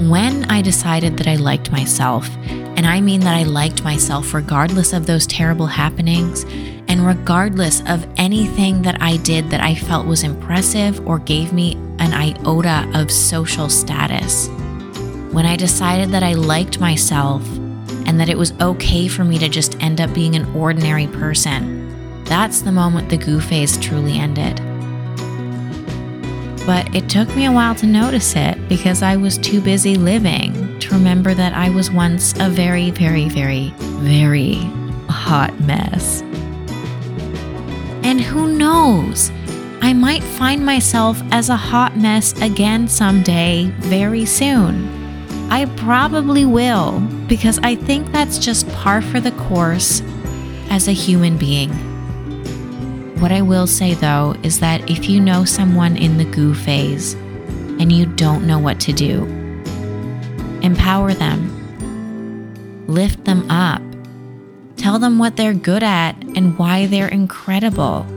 when 0.09 0.49
I 0.49 0.61
decided 0.61 1.17
that 1.17 1.27
I 1.27 1.35
liked 1.35 1.71
myself, 1.71 2.29
and 2.47 2.87
I 2.87 3.01
mean 3.01 3.19
that 3.21 3.35
I 3.35 3.43
liked 3.43 3.83
myself 3.83 4.33
regardless 4.33 4.93
of 4.93 5.05
those 5.05 5.27
terrible 5.27 5.67
happenings 5.67 6.45
and 6.87 7.05
regardless 7.05 7.81
of 7.85 8.07
anything 8.17 8.81
that 8.81 9.01
I 9.01 9.17
did 9.17 9.49
that 9.49 9.61
I 9.61 9.75
felt 9.75 10.07
was 10.07 10.23
impressive 10.23 11.05
or 11.07 11.19
gave 11.19 11.53
me 11.53 11.75
an 11.99 12.13
iota 12.13 12.89
of 12.95 13.11
social 13.11 13.69
status. 13.69 14.47
When 15.31 15.45
I 15.45 15.55
decided 15.55 16.09
that 16.09 16.23
I 16.23 16.33
liked 16.33 16.79
myself 16.79 17.47
and 18.07 18.19
that 18.19 18.29
it 18.29 18.37
was 18.37 18.53
okay 18.59 19.07
for 19.07 19.23
me 19.23 19.37
to 19.37 19.49
just 19.49 19.81
end 19.81 20.01
up 20.01 20.13
being 20.13 20.35
an 20.35 20.53
ordinary 20.55 21.07
person, 21.07 22.23
that's 22.25 22.61
the 22.61 22.71
moment 22.71 23.09
the 23.09 23.17
goo 23.17 23.39
phase 23.39 23.77
truly 23.77 24.17
ended. 24.17 24.70
But 26.65 26.93
it 26.95 27.09
took 27.09 27.27
me 27.35 27.45
a 27.45 27.51
while 27.51 27.73
to 27.75 27.85
notice 27.85 28.35
it 28.35 28.69
because 28.69 29.01
I 29.01 29.15
was 29.15 29.37
too 29.37 29.61
busy 29.61 29.95
living 29.95 30.79
to 30.79 30.93
remember 30.93 31.33
that 31.33 31.53
I 31.53 31.69
was 31.69 31.89
once 31.89 32.33
a 32.39 32.49
very, 32.49 32.91
very, 32.91 33.27
very, 33.29 33.73
very 33.77 34.55
hot 35.09 35.59
mess. 35.61 36.21
And 38.03 38.21
who 38.21 38.55
knows? 38.55 39.31
I 39.81 39.93
might 39.93 40.23
find 40.23 40.63
myself 40.65 41.21
as 41.31 41.49
a 41.49 41.55
hot 41.55 41.97
mess 41.97 42.39
again 42.41 42.87
someday, 42.87 43.73
very 43.79 44.25
soon. 44.25 44.87
I 45.49 45.65
probably 45.77 46.45
will, 46.45 46.99
because 47.27 47.59
I 47.63 47.75
think 47.75 48.11
that's 48.11 48.37
just 48.37 48.69
par 48.69 49.01
for 49.01 49.19
the 49.19 49.31
course 49.31 50.01
as 50.69 50.87
a 50.87 50.93
human 50.93 51.37
being. 51.37 51.90
What 53.21 53.31
I 53.31 53.43
will 53.43 53.67
say 53.67 53.93
though 53.93 54.35
is 54.41 54.61
that 54.61 54.89
if 54.89 55.07
you 55.07 55.21
know 55.21 55.45
someone 55.45 55.95
in 55.95 56.17
the 56.17 56.25
goo 56.25 56.55
phase 56.55 57.13
and 57.13 57.91
you 57.91 58.07
don't 58.07 58.47
know 58.47 58.57
what 58.57 58.79
to 58.79 58.93
do, 58.93 59.25
empower 60.63 61.13
them, 61.13 62.87
lift 62.87 63.23
them 63.25 63.47
up, 63.51 63.83
tell 64.75 64.97
them 64.97 65.19
what 65.19 65.35
they're 65.35 65.53
good 65.53 65.83
at 65.83 66.13
and 66.35 66.57
why 66.57 66.87
they're 66.87 67.09
incredible. 67.09 68.07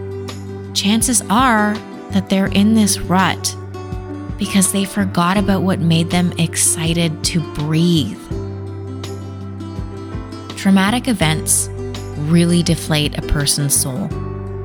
Chances 0.73 1.21
are 1.29 1.75
that 2.13 2.31
they're 2.31 2.47
in 2.47 2.73
this 2.73 2.99
rut 2.99 3.55
because 4.39 4.73
they 4.73 4.87
forgot 4.87 5.37
about 5.37 5.61
what 5.61 5.81
made 5.81 6.09
them 6.09 6.33
excited 6.39 7.23
to 7.25 7.41
breathe. 7.53 8.19
Traumatic 10.57 11.09
events 11.09 11.69
really 12.21 12.63
deflate 12.63 13.19
a 13.19 13.23
person's 13.23 13.77
soul. 13.79 14.09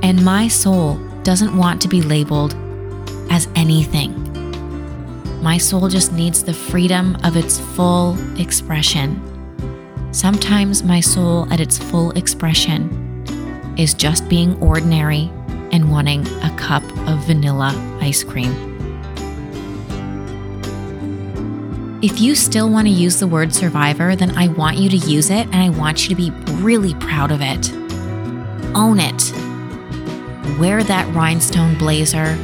And 0.01 0.23
my 0.23 0.47
soul 0.47 0.95
doesn't 1.23 1.55
want 1.55 1.81
to 1.81 1.87
be 1.87 2.01
labeled 2.01 2.55
as 3.29 3.47
anything. 3.55 4.15
My 5.41 5.57
soul 5.57 5.87
just 5.87 6.11
needs 6.11 6.43
the 6.43 6.53
freedom 6.53 7.17
of 7.23 7.37
its 7.37 7.59
full 7.59 8.17
expression. 8.39 9.21
Sometimes 10.11 10.83
my 10.83 10.99
soul 10.99 11.51
at 11.51 11.59
its 11.59 11.77
full 11.77 12.11
expression 12.11 13.25
is 13.77 13.93
just 13.93 14.27
being 14.27 14.61
ordinary 14.61 15.31
and 15.71 15.91
wanting 15.91 16.25
a 16.43 16.53
cup 16.57 16.83
of 17.07 17.19
vanilla 17.25 17.71
ice 18.01 18.23
cream. 18.23 18.51
If 22.01 22.21
you 22.21 22.33
still 22.33 22.69
want 22.69 22.87
to 22.87 22.93
use 22.93 23.19
the 23.19 23.27
word 23.27 23.53
survivor, 23.53 24.15
then 24.15 24.37
I 24.37 24.47
want 24.47 24.77
you 24.77 24.89
to 24.89 24.97
use 24.97 25.29
it 25.29 25.45
and 25.47 25.55
I 25.57 25.69
want 25.69 26.03
you 26.03 26.15
to 26.15 26.15
be 26.15 26.31
really 26.61 26.93
proud 26.95 27.31
of 27.31 27.41
it. 27.41 27.71
Own 28.73 28.99
it 28.99 29.48
wear 30.57 30.83
that 30.83 31.13
rhinestone 31.13 31.77
blazer 31.77 32.37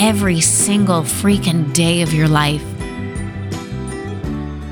every 0.00 0.40
single 0.40 1.02
freaking 1.02 1.72
day 1.72 2.02
of 2.02 2.12
your 2.12 2.28
life. 2.28 2.64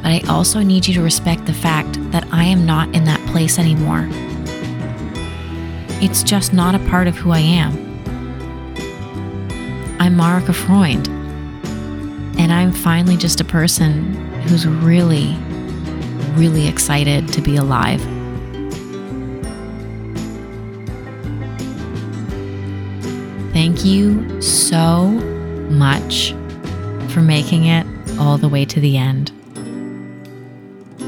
But 0.02 0.12
I 0.12 0.22
also 0.28 0.60
need 0.60 0.86
you 0.86 0.94
to 0.94 1.02
respect 1.02 1.46
the 1.46 1.52
fact 1.52 1.98
that 2.12 2.26
I 2.32 2.44
am 2.44 2.64
not 2.64 2.94
in 2.94 3.04
that 3.04 3.20
place 3.28 3.58
anymore. 3.58 4.08
It's 6.00 6.22
just 6.22 6.52
not 6.52 6.74
a 6.74 6.78
part 6.90 7.08
of 7.08 7.16
who 7.16 7.32
I 7.32 7.40
am. 7.40 7.72
I'm 9.98 10.14
Marika 10.14 10.54
Freund, 10.54 11.08
and 12.38 12.52
I'm 12.52 12.70
finally 12.70 13.16
just 13.16 13.40
a 13.40 13.44
person 13.44 14.14
who's 14.42 14.66
really, 14.66 15.36
really 16.34 16.68
excited 16.68 17.28
to 17.32 17.40
be 17.40 17.56
alive. 17.56 18.15
Thank 23.66 23.84
you 23.84 24.40
so 24.40 25.08
much 25.70 26.30
for 27.08 27.20
making 27.20 27.66
it 27.66 27.84
all 28.16 28.38
the 28.38 28.48
way 28.48 28.64
to 28.64 28.78
the 28.78 28.96
end. 28.96 29.32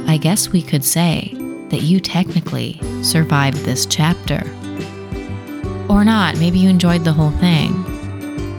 I 0.09 0.17
guess 0.17 0.49
we 0.49 0.61
could 0.61 0.85
say 0.85 1.31
that 1.71 1.83
you 1.83 2.01
technically 2.01 2.81
survived 3.05 3.59
this 3.59 3.87
chapter. 3.87 4.43
Or 5.89 6.05
not, 6.05 6.37
maybe 6.39 6.59
you 6.59 6.69
enjoyed 6.69 7.05
the 7.05 7.13
whole 7.13 7.31
thing. 7.31 7.85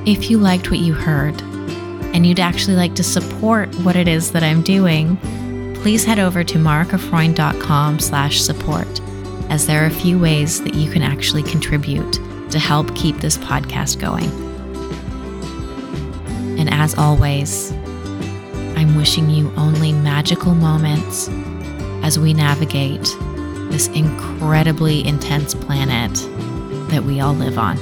If 0.07 0.29
you 0.29 0.37
liked 0.37 0.71
what 0.71 0.79
you 0.79 0.93
heard 0.93 1.35
and 2.13 2.25
you'd 2.25 2.39
actually 2.39 2.77
like 2.77 2.95
to 2.95 3.03
support 3.03 3.67
what 3.79 3.97
it 3.97 4.07
is 4.07 4.31
that 4.31 4.43
I'm 4.43 4.61
doing, 4.61 5.17
please 5.81 6.05
head 6.05 6.19
over 6.19 6.41
to 6.45 6.57
marikafreund.com 6.57 7.99
slash 7.99 8.39
support 8.39 9.01
as 9.49 9.67
there 9.67 9.83
are 9.83 9.87
a 9.87 9.91
few 9.91 10.17
ways 10.17 10.63
that 10.63 10.75
you 10.75 10.89
can 10.89 11.01
actually 11.01 11.43
contribute 11.43 12.17
to 12.51 12.59
help 12.59 12.95
keep 12.95 13.17
this 13.17 13.37
podcast 13.37 13.99
going. 13.99 14.29
And 16.59 16.73
as 16.73 16.95
always, 16.97 17.71
I'm 18.75 18.95
wishing 18.95 19.29
you 19.29 19.51
only 19.57 19.93
magical 19.93 20.55
moments 20.55 21.29
as 22.03 22.17
we 22.17 22.33
navigate 22.33 23.03
this 23.69 23.87
incredibly 23.89 25.05
intense 25.07 25.53
planet 25.53 26.13
that 26.89 27.03
we 27.03 27.19
all 27.19 27.33
live 27.33 27.57
on. 27.57 27.77